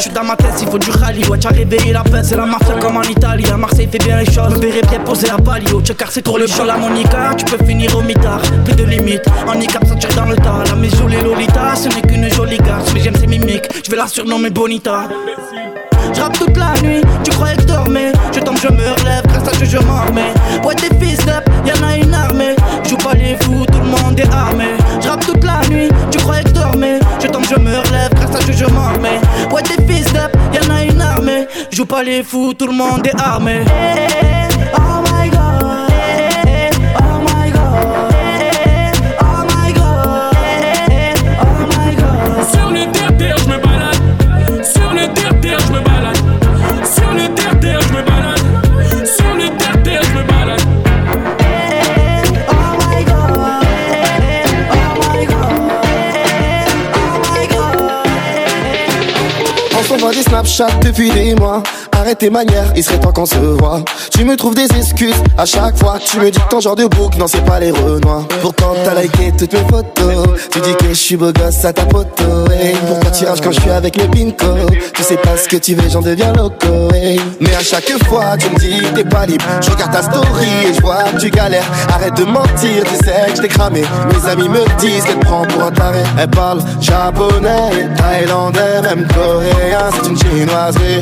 [0.03, 1.25] Je suis dans ma tête, il faut du rallye.
[1.29, 3.45] Ouais, t'as réveillé la paix, c'est la mafia comme en Italie.
[3.49, 4.49] À Marseille, fait bien les choses.
[4.49, 5.81] Me verrais bien poser la palio.
[5.97, 6.65] Car c'est pour le show.
[6.65, 8.41] La Monica, tu peux finir au mitard.
[8.65, 10.61] Plus de limites, handicap, ça tire dans le tas.
[10.67, 12.93] La maison, les Lolita, ce n'est qu'une jolie garce.
[12.93, 15.07] Mais j'aime ses mimiques, je vais la surnommer Bonita.
[16.13, 19.47] J'rappe toute la nuit, tu croyais que je dormais Je tombe, je me relève, grâce
[19.47, 20.33] à Dieu je m'en remets
[20.63, 22.55] Ouais t'es fils d'up, y'en a une armée
[22.87, 23.22] Joue pas les
[31.87, 33.65] Pas les fous, tout le monde est armé.
[34.75, 35.62] Oh
[60.23, 61.63] On s'envoie des Snapchat depuis des mois.
[62.03, 63.79] Arrête tes manières, il serait temps qu'on se voit.
[64.11, 65.97] Tu me trouves des excuses à chaque fois.
[66.05, 68.27] Tu me dis que ton genre de bouc, non, c'est pas les renois.
[68.41, 70.27] Pourtant, t'as liké toutes mes photos.
[70.51, 72.51] Tu dis que je suis beau gosse à ta photo.
[72.51, 74.65] Hey, pourquoi tu rages quand je suis avec mes pinko?
[74.93, 76.93] Tu sais pas ce que tu veux, j'en deviens loco.
[76.93, 77.21] hey.
[77.39, 79.45] Mais à chaque fois, tu me dis t'es pas libre.
[79.61, 81.71] Je regarde ta story et je vois que tu galères.
[81.87, 83.81] Arrête de mentir, tu sais que je t'ai cramé.
[84.11, 86.03] Mes amis me disent qu'elle prend pour un taré.
[86.19, 89.89] Elle parle japonais, thaïlandais, même coréen.
[89.93, 91.01] C'est une chinoiserie.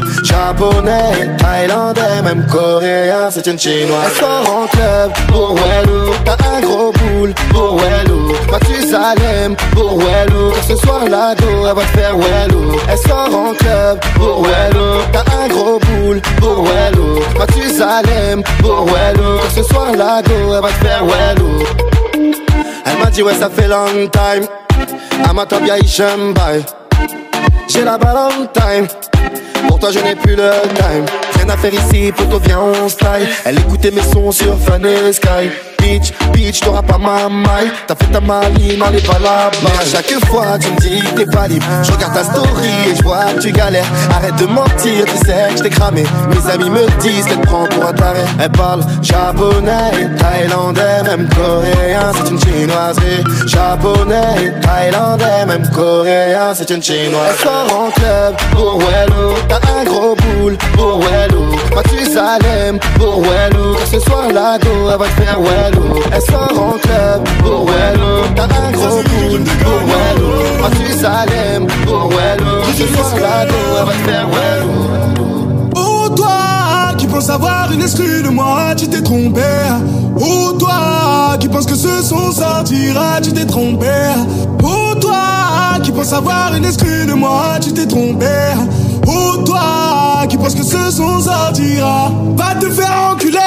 [0.92, 3.30] Japonais, thaïlandais, même coréen.
[3.30, 4.08] C'est une chinoise.
[4.08, 6.14] Elle sort en club pour Wellou.
[6.26, 8.34] T'as un gros boule pour Wellou.
[8.52, 10.52] Mathusalem pour Wellou.
[10.68, 12.78] Ce soir, la go, elle va te faire Wellou.
[12.89, 15.02] Elle sort en club pour Wellou.
[15.14, 17.20] T'as un gros boule pour Wellou.
[17.38, 19.39] Mathusalem pour Wellou.
[19.56, 21.64] Ce soir, la go, elle va te faire Wellou.
[22.86, 24.46] Elle m'a dit ouais ça fait long time
[25.30, 25.76] Ama top ya
[26.34, 26.64] bye
[27.74, 28.86] J'ai la balle on time.
[29.65, 33.28] Pour toi je n'ai plus le time faire ici poto viens on style.
[33.45, 35.52] Elle écoutait mes sons sur et Sky.
[35.82, 37.72] Bitch, bitch, t'auras pas ma maille.
[37.88, 39.84] T'as fait ta maline, n'allez pas là-bas.
[39.91, 41.66] Chaque fois tu me dis que t'es pas libre.
[41.84, 43.86] Je regarde ta story et je vois que tu galères.
[44.16, 46.04] Arrête de mentir, tu sais que je cramé.
[46.30, 48.22] Mes amis me disent qu'elle prend pour un taré.
[48.39, 53.24] Elle parle japonais, thaïlandais, même coréen C'est une chinoiserie.
[53.47, 59.84] Japonais, thaïlandais, même coréen C'est une chinoise Elle sort en club pour Wello T'as un
[59.84, 61.41] gros boule pour Wello
[61.76, 66.72] Mathusalem pour Wello Ce soir la go, elle va te faire Wello Elle sort en
[66.78, 67.28] club.
[67.44, 73.56] Pour Wello T'as un gros boule pour Wello Mathusalem pour Wello Ce soir la go,
[73.80, 74.72] elle va te faire Wello
[75.76, 79.42] Oh toi qui penses avoir une exclue de moi, tu t'es trompé.
[80.20, 83.88] Oh toi qui penses que ce son sortira, tu t'es trompé.
[84.64, 88.28] Oh toi qui penses avoir une exclue de moi, tu t'es trompé.
[89.14, 93.39] Oh toi qui penses que ce son sortira, va te faire enculer.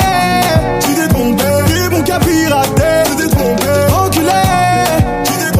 [0.80, 2.12] Tu t'es trompé, t'es
[3.06, 3.68] tu t'es trompé.
[3.96, 4.42] Enculé,
[5.24, 5.50] tu t'es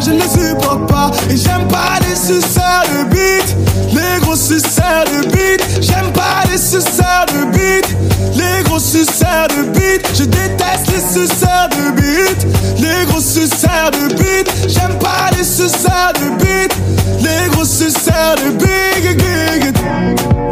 [0.00, 1.10] je ne les supporte pas.
[1.30, 3.56] Et j'aime pas les suceurs de beat,
[3.92, 5.62] les gros suceurs de beat.
[5.80, 7.88] J'aime pas les suceurs de beat,
[8.34, 10.06] les gros suceurs de beat.
[10.14, 12.46] Je déteste les suceurs de beat,
[12.78, 14.50] les gros suceurs de beat.
[14.68, 16.72] J'aime pas les suceurs de beat,
[17.20, 18.66] les gros suceurs de beat.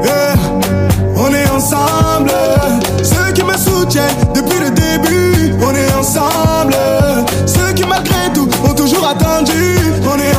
[0.05, 0.37] Yeah.
[1.17, 2.31] On est ensemble,
[3.03, 5.55] ceux qui me soutiennent depuis le début.
[5.63, 6.54] On est ensemble,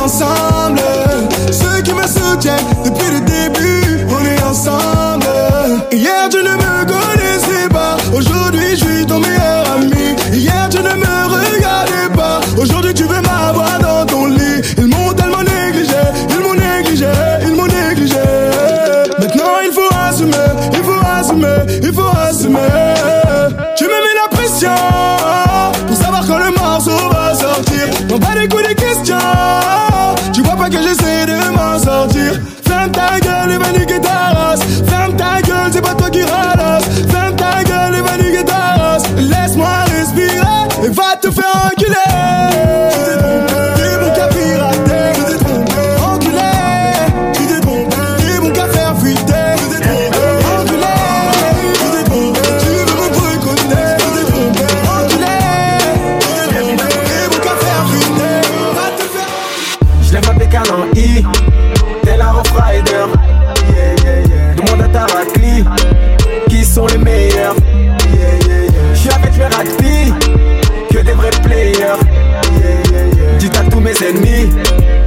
[0.06, 0.80] ensemble,
[1.50, 4.06] ceux qui me soutiennent depuis le début.
[4.08, 5.05] On est ensemble.
[32.96, 34.64] Ta gueule et va niquer ta race.
[34.88, 36.55] Ferme ta gueule, c'est pas toi qui ralasse.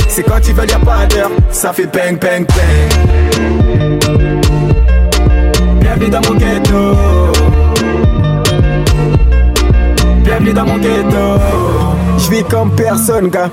[0.08, 2.90] C'est quand ils veulent, y a pas d'heure, ça fait bang, bang, bang.
[5.80, 6.96] Bienvenue dans mon ghetto.
[10.24, 11.40] Bienvenue dans mon ghetto.
[12.18, 13.50] Je vis comme personne, gars.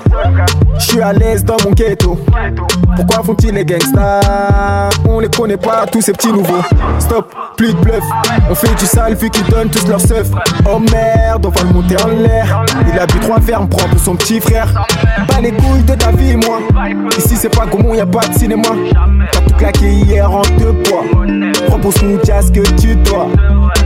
[0.79, 2.17] Je suis à l'aise dans mon ghetto.
[2.95, 4.89] Pourquoi font-ils les gangsters?
[5.07, 6.61] On les connaît pas, tous ces petits nouveaux.
[6.99, 8.03] Stop, plus de bluff.
[8.49, 10.29] On fait du sale vu qu'ils donnent tous leur seuf.
[10.69, 12.65] Oh merde, on va le monter en l'air.
[12.91, 14.71] Il a bu trois fermes, prend pour son petit frère.
[15.27, 16.59] Pas les couilles de ta vie, moi.
[17.17, 18.69] Ici, c'est pas comment y a pas de cinéma.
[19.31, 21.03] T'as tout claqué hier en deux poids.
[21.67, 23.27] Prends pour son ce que tu dois.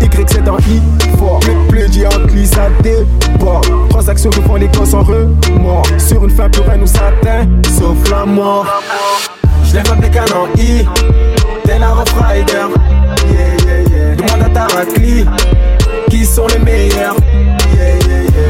[0.01, 0.81] Y c'est dans I
[1.17, 1.39] fort.
[1.39, 3.65] Plus, plus cli, ça déborde.
[3.89, 5.85] Transactions que font les gosses en remords.
[5.97, 8.65] Sur une fin plus rien sauf la mort.
[9.63, 10.85] Je lève un bécane en I,
[11.63, 12.67] t'es la Rough Rider.
[13.31, 14.15] Yeah, yeah.
[14.15, 14.67] Demande à ta
[16.09, 17.15] qui sont les meilleurs.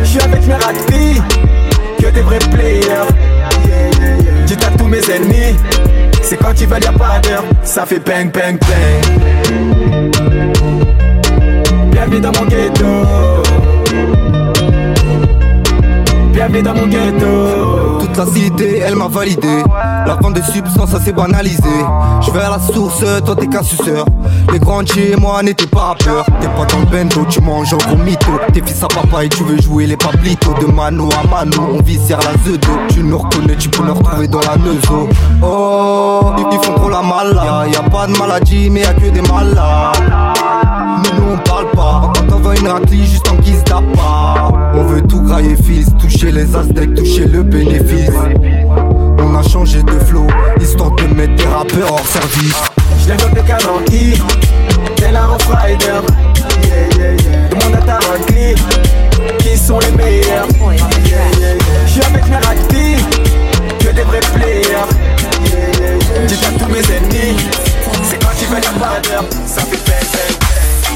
[0.04, 1.22] Je suis avec mes raclis,
[2.00, 3.08] que des vrais players.
[4.46, 5.56] Dites à tous mes ennemis,
[6.22, 7.44] c'est quand ils veulent y'a pas d'heure.
[7.64, 9.22] Ça fait bang, bang, bang.
[11.92, 12.86] Bienvenue dans mon ghetto.
[16.34, 17.98] Bienvenue dans mon ghetto.
[18.00, 19.64] Toute la cité, elle m'a validé.
[20.06, 21.62] La vente de substances, ça s'est banalisé.
[22.22, 24.06] Je vais à la source, toi t'es qu'un suceur.
[24.52, 26.26] Les grands chez moi n'étaient pas rappeurs.
[26.40, 28.32] T'es pas dans le bento, tu manges au mytho.
[28.54, 30.54] T'es fils à papa et tu veux jouer les pablitos.
[30.60, 32.70] De mano à mano, on sur la zedo.
[32.90, 35.10] Tu nous reconnais, tu peux nous retrouver dans la neuzo.
[35.42, 37.68] Oh, ils font trop la mala.
[37.68, 40.32] Y a pas de maladie, mais y a que des malades.
[41.82, 44.54] Quand on veut une raclie juste en guise d'appart.
[44.76, 48.12] On veut tout grailler fils, toucher les aztecs, toucher le bénéfice.
[49.18, 50.28] On a changé de flow,
[50.62, 52.62] histoire de mettre des rappeurs hors service.
[53.02, 54.22] Je lève le bécane en I,
[54.96, 56.02] t'es la Rough Rider.
[56.64, 57.50] Yeah, yeah, yeah.
[57.50, 58.56] Demande à ta raclie,
[59.40, 60.48] qui sont les meilleurs.
[61.86, 63.04] Je suis avec mes raclis,
[63.80, 64.88] que des vrais players.
[66.44, 67.38] À tous mes ennemis,
[68.04, 69.26] c'est quand ils veulent pas d'heure.
[69.48, 70.41] Ça fait bang.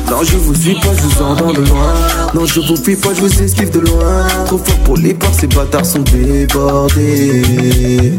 [0.09, 1.93] Non je vous suis pas, je vous entends de loin
[2.33, 4.27] Non je vous fuis pas, je vous esquive de loin.
[4.45, 8.13] Trop fort pour les porcs, ces bâtards sont débordés.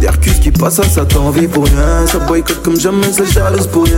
[0.00, 2.06] D'Hercus qui passe à ça t'envie pour rien.
[2.06, 3.96] Ça boycotte comme jamais, ça jalouse pour rien.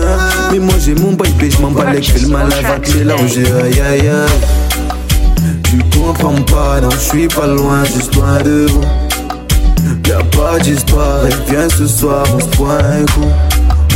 [0.52, 3.44] Mais moi j'ai mon bail, je m'en bats les que le mal va te mélanger
[3.62, 5.60] Aïe aïe aïe.
[5.64, 8.80] Tu comprends pas, non je suis pas loin, juste loin de vous.
[10.08, 13.28] Y'a pas d'histoire, et viens ce soir, on se prend un coup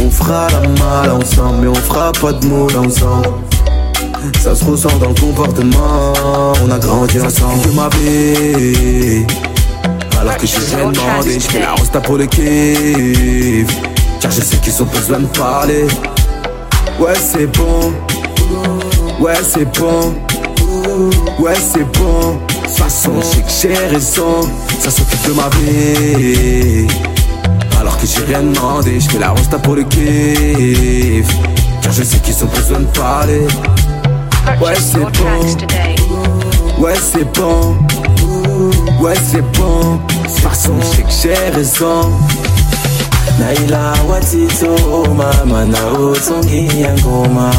[0.01, 3.29] on fera la malle ensemble, mais on fera pas de moule ensemble.
[4.43, 6.13] Ça se ressent dans le comportement,
[6.65, 7.61] on a grandi ensemble.
[7.65, 9.27] Je m'habille,
[10.21, 13.69] alors que je suis demandé, je fais la rosta pour le kiff.
[14.21, 15.87] Car je sais qu'ils ont besoin de parler.
[16.99, 17.93] Ouais, c'est bon,
[19.21, 20.15] ouais, c'est bon,
[21.39, 22.37] ouais, c'est bon.
[22.37, 24.49] De toute façon, je sais que j'ai raison,
[24.81, 26.87] ça s'occupe de ma vie.
[28.01, 31.29] Que j'ai rien demandé, je fais la rosta pour le kiff.
[31.83, 33.47] Car je sais qu'ils ont besoin de parler.
[34.61, 36.83] Ouais c'est bon.
[36.83, 37.77] Ouais c'est bon.
[39.01, 39.97] Ouais c'est bon.
[39.97, 42.11] De toute façon je sais que j'ai raison.
[43.39, 44.75] Naila watito
[45.15, 47.51] mama na utongi ya ngoma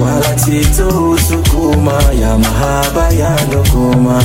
[0.00, 4.22] Wala tito usukuma ya mahaba ya ndokuma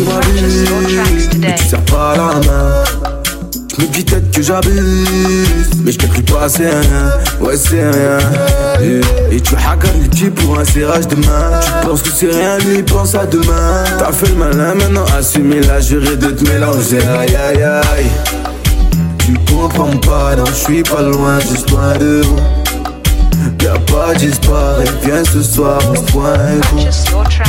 [0.00, 2.84] Je sais que tu serres pas la main.
[3.76, 8.18] Je me dis peut-être que j'abuse Mais je calcule pas c'est rien Ouais c'est rien
[9.30, 11.60] Et, tu hackers les types pour un serrage de main.
[11.60, 13.84] Tu penses que c'est rien lui pense à demain.
[13.98, 16.98] T'as fait le malin maintenant assumer la jurée de te mélanger.
[16.98, 18.10] Aïe aïe aïe.
[19.18, 22.36] Tu comprends pas non je suis pas loin juste loin de vous
[23.62, 26.76] Y'a pas et viens ce soir on se un coup.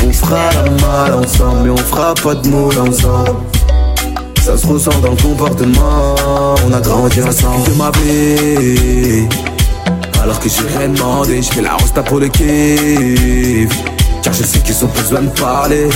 [0.05, 3.37] On fera la malle ensemble mais on fera pas de moule ensemble.
[4.43, 6.15] Ça se ressent dans le comportement
[6.67, 7.69] On a grandi ensemble.
[7.69, 9.27] De ma vie
[10.21, 11.41] Alors que j'ai rien demandé.
[11.41, 13.71] Je fais la rosta pour le kiff.
[14.23, 15.89] Car je sais qu'ils ont besoin de parler.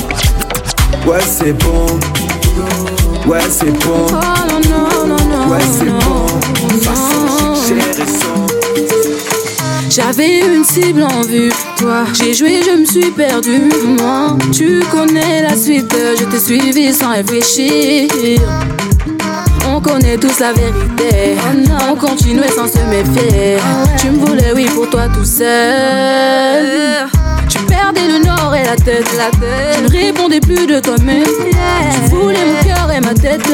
[1.08, 1.86] Ouais c'est bon.
[3.28, 4.06] Ouais c'est bon.
[5.50, 6.26] Ouais c'est bon.
[6.26, 8.45] De toute façon j'ai raison
[9.90, 12.06] J'avais une cible en vue, toi.
[12.14, 13.70] J'ai joué, je me suis perdu.
[14.00, 15.96] Moi, tu connais la suite.
[16.20, 18.10] Je t'ai suivi sans réfléchir.
[19.70, 21.38] On connaît tous la vérité.
[21.90, 23.58] On continuait sans se méfier.
[24.00, 27.08] Tu me voulais, oui, pour toi tout seul.
[27.48, 29.08] Tu perdais le nord et la tête.
[29.76, 31.24] Tu ne répondais plus de toi-même.
[31.24, 33.46] Tu voulais mon cœur et ma tête.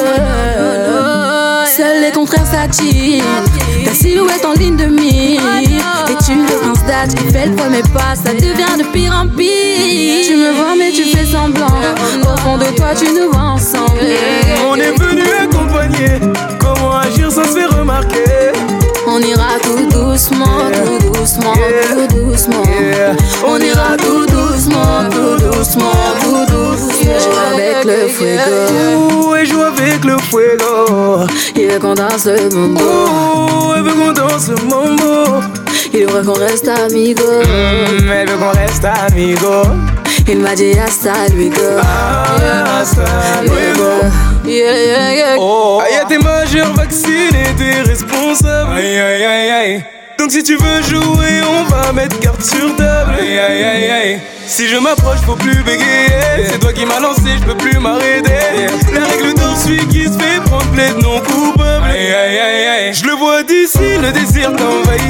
[1.78, 3.24] Seuls les contraires s'attirent.
[3.86, 5.42] Ta silhouette en ligne de mire.
[5.62, 8.14] Et tu prince d'âge qui fait le premier pas.
[8.16, 10.26] Ça devient de pire en pire.
[10.26, 11.68] Tu me vois, mais tu fais semblant.
[12.24, 14.00] Au fond de toi, tu nous vois ensemble.
[14.70, 16.20] On est venu accompagner.
[16.60, 18.52] Comment agir sans se faire remarquer
[19.08, 22.64] On ira tout doucement, tout doucement, tout doucement.
[23.48, 25.92] On ira tout doucement, tout doucement,
[26.22, 27.12] tout doucement.
[27.54, 29.36] Avec le fuego.
[29.36, 31.26] Et joue avec le fuego.
[31.72, 32.82] Il veut qu'on danse le mambo.
[32.84, 35.42] Oh, elle veut qu'on danse le mambo.
[35.94, 37.24] Il veut qu'on reste amigos.
[37.24, 39.70] Mm, elle veut qu'on reste amigos.
[40.28, 41.80] Il m'a dit hasta luego.
[41.82, 44.06] Ah, hasta luego.
[44.46, 45.36] Yeah, yeah, yeah.
[45.40, 45.82] Oh.
[45.82, 48.74] Aïe, t'es majeur, vacciné, t'es responsable.
[48.76, 49.86] Aïe, aïe, aïe, aïe.
[50.20, 53.14] Donc si tu veux jouer, on va mettre carte sur table.
[53.18, 54.20] Aïe, aïe, aïe, aïe.
[54.52, 56.46] Si je m'approche, faut plus bégayer.
[56.46, 58.68] C'est toi qui m'as lancé, je peux plus m'arrêter.
[58.94, 61.86] La règle d'or, celui qui se fait prendre plaide non coupable.
[61.86, 62.94] Aïe, aïe, aïe, aïe.
[62.94, 65.02] Je le vois d'ici, le désir t'envahit.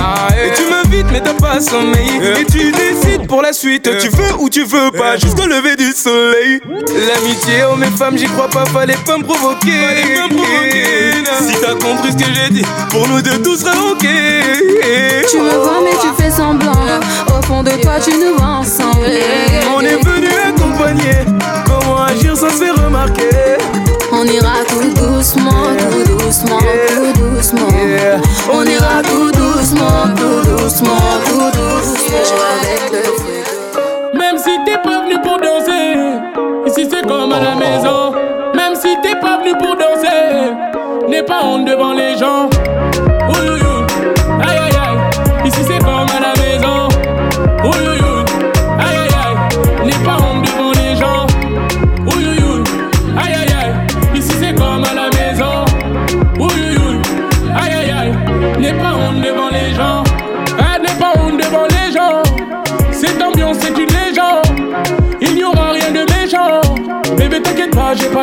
[0.46, 2.22] Et tu m'invites, mais t'as pas sommeil.
[2.39, 3.89] Et tu décides pour la suite.
[4.00, 6.62] Tu veux ou tu veux pas, jusqu'au lever du soleil.
[6.70, 9.72] L'amitié, oh mes femmes, j'y crois pas, fallait pas me provoquer.
[11.42, 14.06] Si t'as compris ce que j'ai dit, pour nous deux, tout sera ok.
[15.32, 16.74] Tu me vois, mais tu fais semblant.
[17.28, 19.10] Au fond de toi, tu nous vois ensemble.
[19.76, 21.26] On est venu accompagner.
[21.66, 23.58] Comment agir sans se faire remarquer?
[24.14, 27.70] On ira tout doucement, tout doucement, tout doucement.
[28.52, 32.18] On ira tout doucement, tout doucement, tout doucement.
[32.62, 33.52] Avec le fuego.
[34.14, 35.96] Même si t'es pas venu pour danser,
[36.68, 38.14] ici c'est comme à la maison.
[38.54, 40.52] Même si t'es pas venu pour danser,
[41.10, 42.50] n'aie pas honte devant les gens.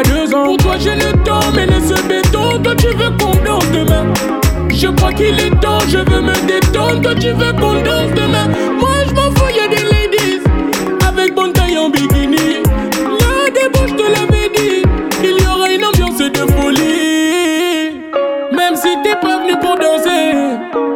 [0.05, 2.63] Pour toi, j'ai le temps, mais laisse ce béton.
[2.63, 4.07] Toi, tu veux qu'on danse demain.
[4.71, 7.01] Je crois qu'il est temps, je veux me détendre.
[7.01, 8.49] Toi, tu veux qu'on danse demain.
[8.79, 10.41] Moi, je m'en fous, y'a des ladies.
[11.07, 12.63] Avec bonne taille en bikini.
[13.21, 14.83] La débauche, te l'avais dit.
[15.25, 18.01] Il y aura une ambiance de folie.
[18.53, 20.47] Même si t'es pas venu pour danser.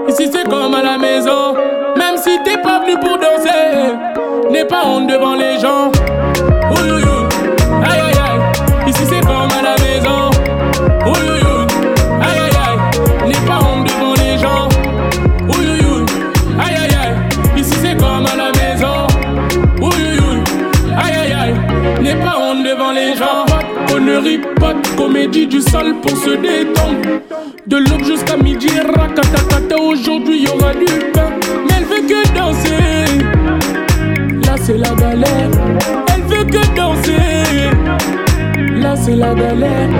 [0.08, 1.54] Ici, c'est comme à la maison.
[1.96, 3.98] Même si t'es pas venu pour danser.
[4.50, 5.51] N'aie pas honte devant les
[24.22, 27.20] Pas de comédie, du sale pour se détendre.
[27.66, 31.30] De l'aube jusqu'à midi, rakatakata, aujourd'hui y aura du pain.
[31.66, 33.18] Mais elle veut que danser.
[34.46, 35.50] Là c'est la galère.
[36.14, 37.70] Elle veut que danser.
[38.80, 39.90] Là c'est la galère.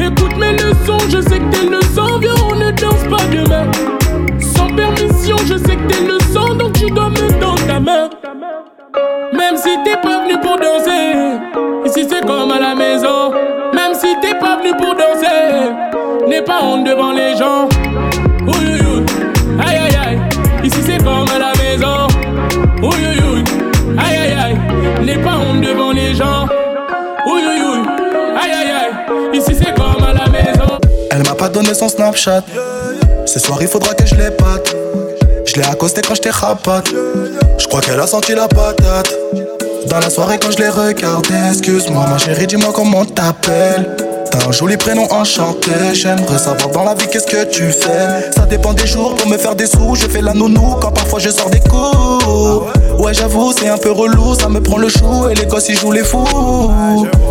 [0.00, 2.18] Écoute mes leçons, je sais que tes leçons.
[2.20, 3.70] Viens, on ne danse pas demain.
[4.40, 8.10] Sans permission, je sais que tes leçons, donc tu dois me donner ta main.
[9.38, 11.14] Même si t'es pas venu pour danser,
[11.86, 13.30] ici c'est comme à la maison.
[13.72, 17.68] Même si t'es pas venu pour danser, n'aie pas honte devant les gens.
[18.46, 19.04] Ouh.
[19.64, 20.18] Aïe aïe aïe,
[20.64, 22.08] ici c'est comme à la maison.
[22.82, 22.90] Ouh.
[23.98, 24.58] Aïe aïe aïe,
[25.04, 26.46] n'aie pas honte devant les gens.
[27.26, 27.36] Ouh.
[28.40, 30.78] Aïe aïe aïe, ici c'est comme à la maison.
[31.10, 32.42] Elle m'a pas donné son Snapchat.
[33.24, 34.74] Ce soir, il faudra que je l'épate.
[35.48, 36.90] Je l'ai accosté quand je t'ai rapatte.
[37.58, 39.14] Je crois qu'elle a senti la patate.
[39.88, 43.96] Dans la soirée, quand je l'ai regardée, excuse-moi, ma chérie, dis-moi comment t'appelles.
[44.30, 45.70] T'as un joli prénom enchanté.
[45.94, 48.30] J'aimerais savoir dans la vie qu'est-ce que tu fais?
[48.34, 49.94] Ça dépend des jours pour me faire des sous.
[49.94, 52.66] Je fais la nounou quand parfois je sors des coups.
[52.98, 54.34] Ouais, j'avoue, c'est un peu relou.
[54.34, 56.26] Ça me prend le chou et les gosses ils jouent les fous.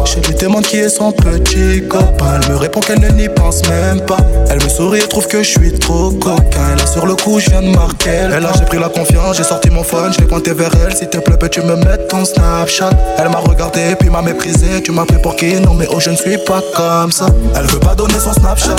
[0.05, 2.39] Je lui demande qui est son petit copain.
[2.41, 4.17] Elle me répond qu'elle ne n'y pense même pas.
[4.49, 6.75] Elle me sourit et trouve que je suis trop coquin.
[6.77, 8.27] Là, sur le coup, je viens de marquer.
[8.35, 10.95] Et là, j'ai pris la confiance, j'ai sorti mon phone, je l'ai pointé vers elle.
[10.95, 12.89] S'il te plaît, peux-tu me mettre ton Snapchat?
[13.17, 14.81] Elle m'a regardé, puis m'a méprisé.
[14.83, 15.53] Tu m'as pris pour qui?
[15.59, 17.25] Non, mais oh, je ne suis pas comme ça.
[17.55, 18.75] Elle veut pas donner son Snapchat.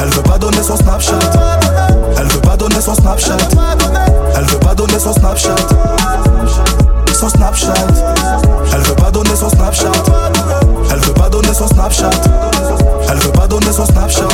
[0.00, 1.18] Elle veut pas donner son Snapchat.
[2.16, 3.36] Elle veut pas donner son Snapchat.
[4.34, 5.54] Elle veut pas donner son Snapchat.
[7.12, 7.74] Son Snapchat.
[8.72, 9.92] Elle veut pas donner son Snapchat.
[10.90, 12.10] Elle veut pas donner son Snapchat.
[13.10, 14.28] Elle veut pas donner son Snapchat.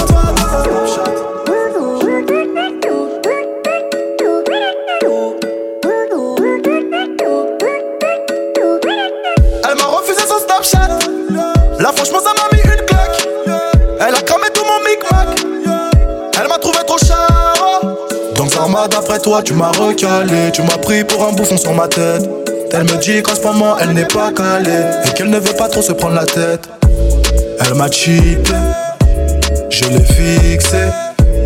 [9.65, 10.89] Elle m'a refusé son Snapchat.
[11.81, 12.19] Là, franchement,
[17.07, 17.97] charo.
[18.37, 20.51] Donc, Sarma, d'après toi, tu m'as recalé.
[20.53, 22.29] Tu m'as pris pour un bouffon sur ma tête.
[22.73, 24.85] Elle me dit qu'en ce moment, elle n'est pas calée.
[25.05, 26.69] Et qu'elle ne veut pas trop se prendre la tête.
[27.61, 28.53] Elle m'a cheaté.
[29.71, 30.79] Je l'ai fixé.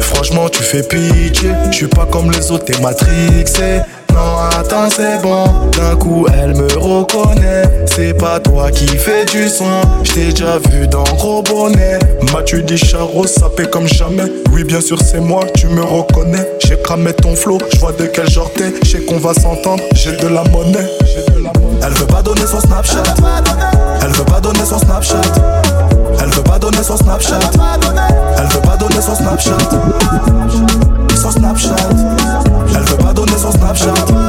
[0.00, 1.50] franchement tu fais pitié.
[1.70, 3.80] Je suis pas comme les autres, t'es matrixé.
[4.12, 5.44] Non, attends, c'est bon.
[5.76, 7.62] D'un coup, elle me reconnaît.
[7.86, 9.64] C'est pas toi qui fais du son.
[10.02, 11.98] J't'ai déjà vu dans gros bonnet.
[12.32, 14.30] M'as-tu dit charo, sapé comme jamais?
[14.52, 16.48] Oui, bien sûr, c'est moi, tu me reconnais.
[16.64, 18.72] J'ai cramé ton flow, j'vois de quel genre t'es.
[18.82, 20.88] J'sais qu'on va s'entendre, j'ai de la monnaie.
[21.84, 23.02] Elle veut pas donner son Snapchat.
[24.02, 25.20] Elle veut pas donner son Snapchat.
[26.20, 27.38] Elle veut pas donner son Snapchat.
[28.38, 29.58] Elle veut pas donner son Snapchat.
[31.20, 31.76] Son Snapchat.
[32.74, 33.21] Elle veut pas donner
[33.52, 34.21] son Snapchat.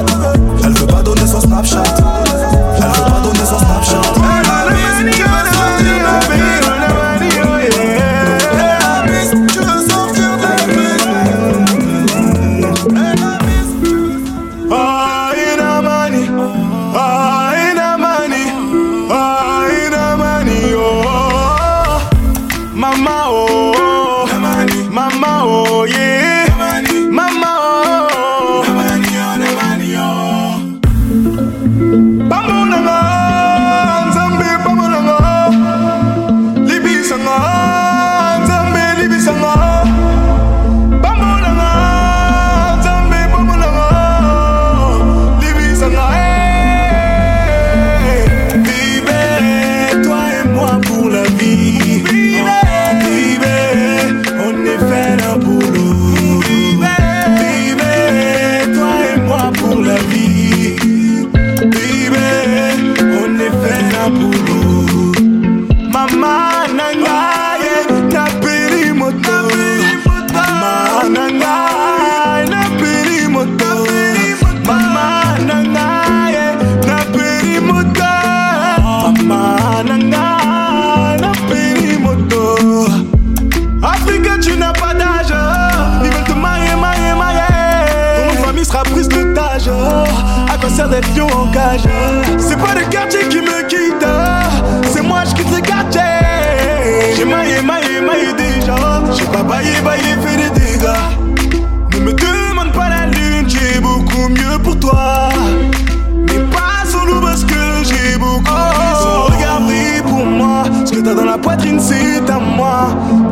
[111.13, 112.87] T'as dans la poitrine, c'est à moi.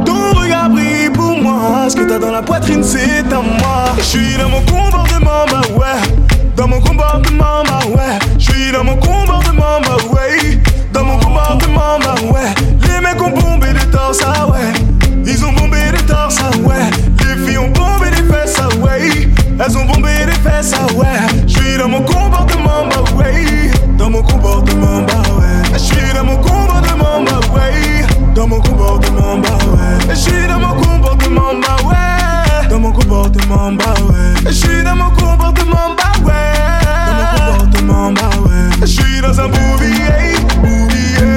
[0.06, 1.90] Ton regard brille pour moi.
[1.90, 3.96] Ce que t'as dans la poitrine, c'est à moi.
[3.98, 6.46] Je suis dans mon comportement, bah ouais.
[6.56, 8.20] Dans mon comportement, bah ouais.
[8.38, 10.60] Je suis dans mon comportement, bah ouais.
[10.94, 12.54] Dans mon comportement, bah ouais.
[12.88, 14.74] Les mecs ont bombé des torses, ah ouais.
[15.26, 16.90] Ils ont bombé des torses, ah ouais.
[17.20, 19.28] Les filles ont bombé des fesses, ah ouais.
[19.60, 21.08] Elles ont bombé des fesses, ah ouais.
[21.48, 23.72] Je suis dans mon comportement, bah ouais.
[23.98, 25.74] Dans mon comportement, bah ouais.
[25.74, 26.91] Je suis dans mon comportement,
[27.26, 28.06] bah ouais.
[28.36, 30.10] Dans mon comportement, bah ouais.
[30.10, 32.68] Je suis dans mon comportement, bah ouais.
[32.70, 34.34] Dans mon comportement, bah ouais.
[34.46, 36.34] Je suis dans mon comportement, bah ouais.
[36.98, 38.70] Dans mon comportement, bah ouais.
[38.82, 41.31] Je suis dans un bouvier, bouvier,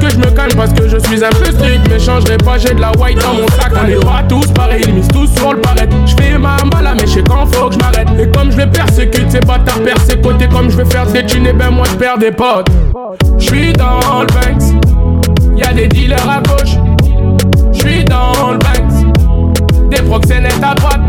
[0.00, 1.88] Que je me calme parce que je suis un peu strict.
[1.90, 3.72] Mais changerai pas, j'ai de la white dans mon sac.
[3.72, 5.88] On est pas tous pareils, ils misent tous sur le paret.
[6.06, 8.08] Je fais ma mala, mais je sais quand faut que je m'arrête.
[8.18, 10.48] Et comme je les persécute, ces bâtards persécutés.
[10.48, 12.68] Comme je vais faire des thunes, et ben moi je perds des potes.
[13.38, 16.76] Je suis dans le Banks, y'a des dealers à gauche.
[17.72, 21.00] Je suis dans le Banks, des proxénètes à droite.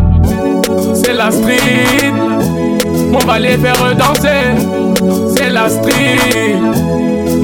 [0.94, 2.12] C'est la street.
[3.12, 4.28] On va les faire danser,
[5.44, 6.58] c'est la street.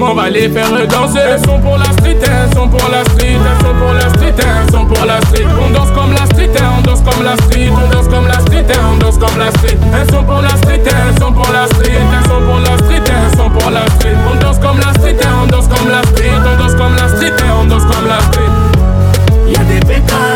[0.01, 1.19] On va les faire danser.
[1.19, 4.35] Elles sont pour la street, elles sont pour la street, elles sont pour la street,
[4.39, 5.47] elles sont pour la street.
[5.61, 8.65] On danse comme la street, on danse comme la street, on danse comme la street,
[8.91, 9.79] on danse comme la street.
[9.93, 13.03] Elles sont pour la street, elles sont pour la street, elles sont pour la street,
[13.07, 14.17] elles sont pour la street.
[14.31, 17.33] On danse comme la street, on danse comme la street, on danse comme la street,
[17.61, 18.51] on danse comme la street.
[19.69, 20.30] Des bécanes,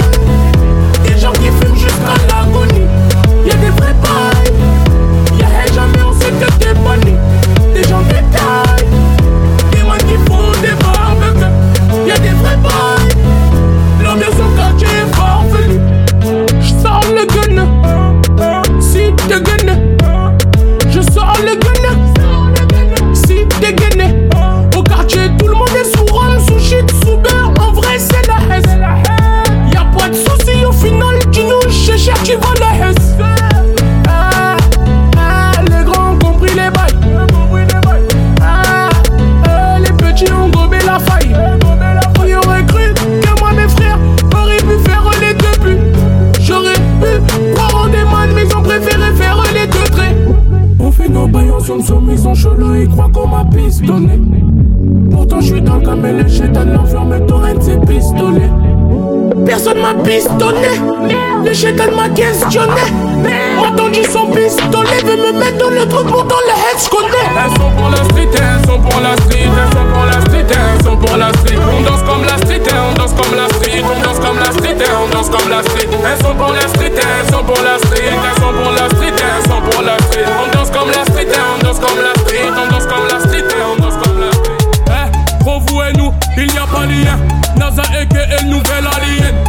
[62.54, 67.26] M'a tendu son pistolet, veut me mettre dans le truc, pourtant le head connaît.
[67.34, 70.46] Elles sont pour la street, elles sont pour la street, elles sont pour la street,
[70.48, 71.58] elles sont pour la street.
[71.58, 74.76] On danse comme la street, on danse comme la street, on danse comme la street,
[75.02, 75.88] on danse comme la street.
[75.90, 79.14] Elles sont pour la street, elles sont pour la street, elles sont pour la street,
[79.18, 80.24] elles sont pour la street.
[80.38, 83.44] On danse comme la street, on danse comme la street, on danse comme la street,
[83.66, 84.54] on danse comme la street.
[84.86, 85.10] Eh,
[85.42, 87.18] vous et nous, il n'y a pas lien.
[87.56, 89.43] NASA et le nouvel alien.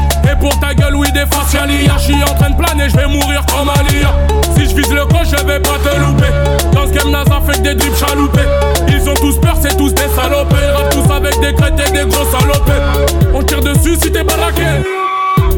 [0.45, 1.93] Pour ta gueule, oui, des facialia.
[1.97, 4.13] Je suis en train de planer, je vais mourir comme Alia.
[4.55, 6.29] Si je vise le coche, je vais pas te louper.
[6.71, 8.45] Dans ce game, NASA fait que des drips chaloupés.
[8.87, 10.67] Ils ont tous peur, c'est tous des salopés.
[10.75, 12.79] Rap tous avec des crêtes et des gros salopés.
[13.33, 14.67] On tire dessus si t'es baraqué.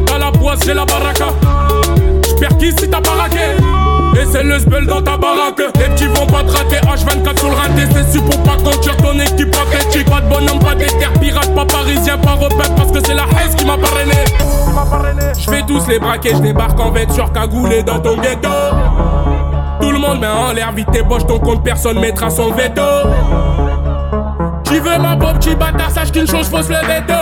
[0.06, 1.34] Dans la poisse, j'ai la baraka.
[2.26, 3.77] J'perds qui si t'as baraqué?
[4.20, 5.62] Et c'est le spell dans ta baraque.
[5.78, 6.76] Les petits vont pas te rater.
[6.76, 10.58] H24 sur le rinté C'est su pour pas conduire ton équipe pathétique Pas de bonhomme,
[10.58, 14.14] pas d'éther Pirate, pas parisien, pas repère Parce que c'est la haine qui m'a parrainé.
[15.38, 18.48] Je vais tous les braquer Je débarque en vêture cagoulé dans ton ghetto.
[19.80, 22.82] Tout le monde met en l'air Vite tes poches, ton compte Personne mettra son veto.
[24.64, 27.14] Tu veux ma bob, petit bâtard Sache qu'une chose fausse le veto.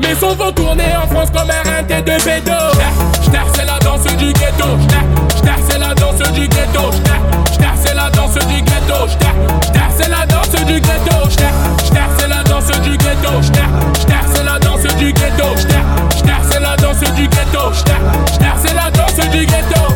[0.00, 4.26] Mes sons vont tourner en France comme RNT de bédo J'ter, c'est la danse du
[4.26, 4.76] ghetto.
[4.82, 4.96] J'ter,
[5.36, 6.92] j'ter, c'est la danse du ghetto.
[6.92, 9.08] J'ter, j'ter, c'est la danse du ghetto.
[9.08, 9.26] J'ter,
[9.64, 11.30] j'ter, c'est la danse du ghetto.
[11.30, 11.44] J'ter,
[11.82, 13.40] j'ter, c'est la danse du ghetto.
[13.40, 13.62] J'ter,
[14.00, 15.56] j'ter, c'est la danse du ghetto.
[15.56, 15.74] J'ter,
[16.14, 17.72] j'ter, c'est la danse du ghetto.
[17.72, 19.94] J'ter, la danse du ghetto.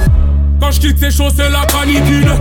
[0.59, 2.36] Quand je ces choses, c'est la panidine.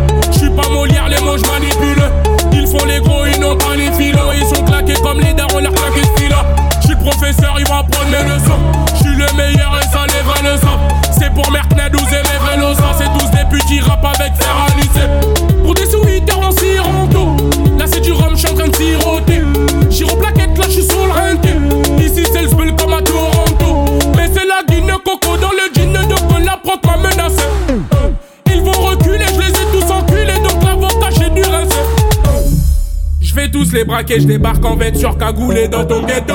[33.76, 36.34] Les je débarque en vêture cagoulé dans ton ghetto.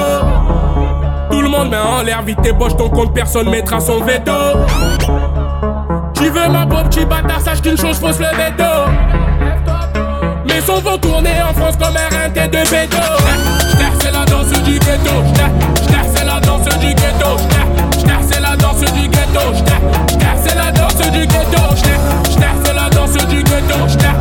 [1.31, 4.33] Tout le monde met en l'air, vite tes poches, ton compte, personne mettra son veto.
[6.15, 8.65] Tu veux ma bob, petit bâtard, sache qu'une chose fausse le veto.
[10.47, 12.99] Mes sons vont tourner en France comme RNT de bédo.
[13.71, 15.25] J'ter, c'est la danse du ghetto.
[16.15, 17.37] C'est la danse du ghetto.
[18.29, 19.55] C'est la danse du ghetto.
[20.43, 21.63] C'est la danse du ghetto.
[22.65, 24.20] C'est la danse du ghetto.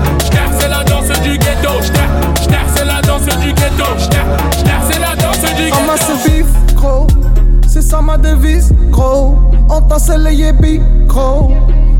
[4.91, 5.71] C'est la danse du.
[5.71, 6.11] Ramasse
[6.75, 7.07] gros.
[7.67, 9.37] C'est ça ma devise, gros.
[9.69, 11.51] On tasse les yébis, gros.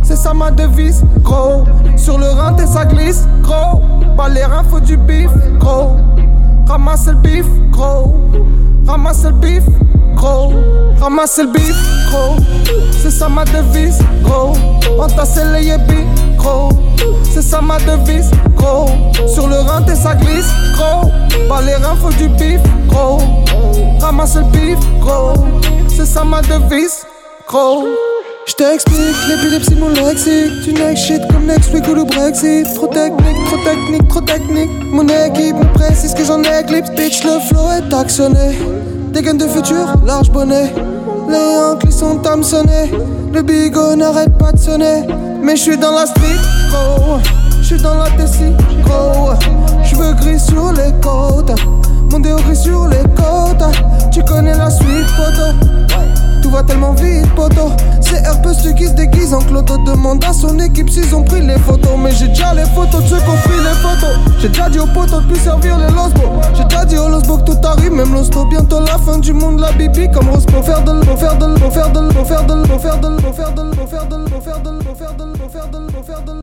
[0.03, 1.63] C'est ça ma devise, gros.
[1.95, 3.81] Sur le rein, t'es ça glisse, gros.
[4.17, 5.29] Pas les reins, faut du bif,
[5.59, 5.95] gros.
[6.67, 8.15] Ramasse le bif, gros.
[8.87, 9.63] Ramasse le bif,
[10.15, 10.53] gros.
[10.99, 11.75] Ramasse le bif,
[12.09, 12.35] gros.
[13.01, 14.53] C'est ça ma devise, gros.
[14.99, 16.05] On tasse les yébis,
[16.37, 16.69] gros.
[17.23, 18.87] C'est ça ma devise, gros.
[19.27, 21.09] Sur le rein, t'es ça glisse, gros.
[21.47, 23.19] Pas les reins, faut du bif, gros.
[23.99, 25.33] Ramasse le bif, gros.
[25.87, 27.05] C'est ça ma devise,
[27.47, 27.87] gros.
[28.45, 30.63] J't'explique, l'épilepsie mon lexique.
[30.63, 32.65] Tu next shit comme next week ou le Brexit.
[32.73, 34.69] Trop technique, trop technique, trop technique.
[34.91, 36.89] Mon équipe me précise que j'en éclipse.
[36.91, 38.57] Bitch le flow est actionné.
[39.13, 40.73] Des gains de futur, large bonnet.
[41.29, 42.91] Les ancles sont hameçonnés.
[43.33, 45.03] Le bigot n'arrête pas de sonner.
[45.43, 46.39] Mais j'suis dans la street,
[46.71, 47.19] gros.
[47.61, 48.53] J'suis dans la Tessie,
[48.83, 49.33] gros
[49.99, 51.51] J'veux gris sur les côtes
[52.09, 53.65] Mon déo gris sur les côtes
[54.13, 55.89] Tu connais la suite, poto
[56.41, 57.69] tout va tellement vite, poto.
[57.99, 59.77] C'est Herpes qui se déguise en cloto.
[59.85, 61.91] Demande à son équipe s'ils ont pris les photos.
[62.01, 64.17] Mais j'ai déjà les photos de ceux qui ont pris les photos.
[64.39, 66.23] J'ai déjà dit au poteau de plus servir les losbo.
[66.55, 68.45] J'ai déjà dit au losbo que tout arrive, même l'hosto.
[68.45, 70.63] Bientôt la fin du monde, la bibi comme Rospo.
[70.63, 72.99] Faire de faire de l', faire de l', faire de l', faire de l', faire
[72.99, 74.78] de l', faire de l', faire de l', faire de l',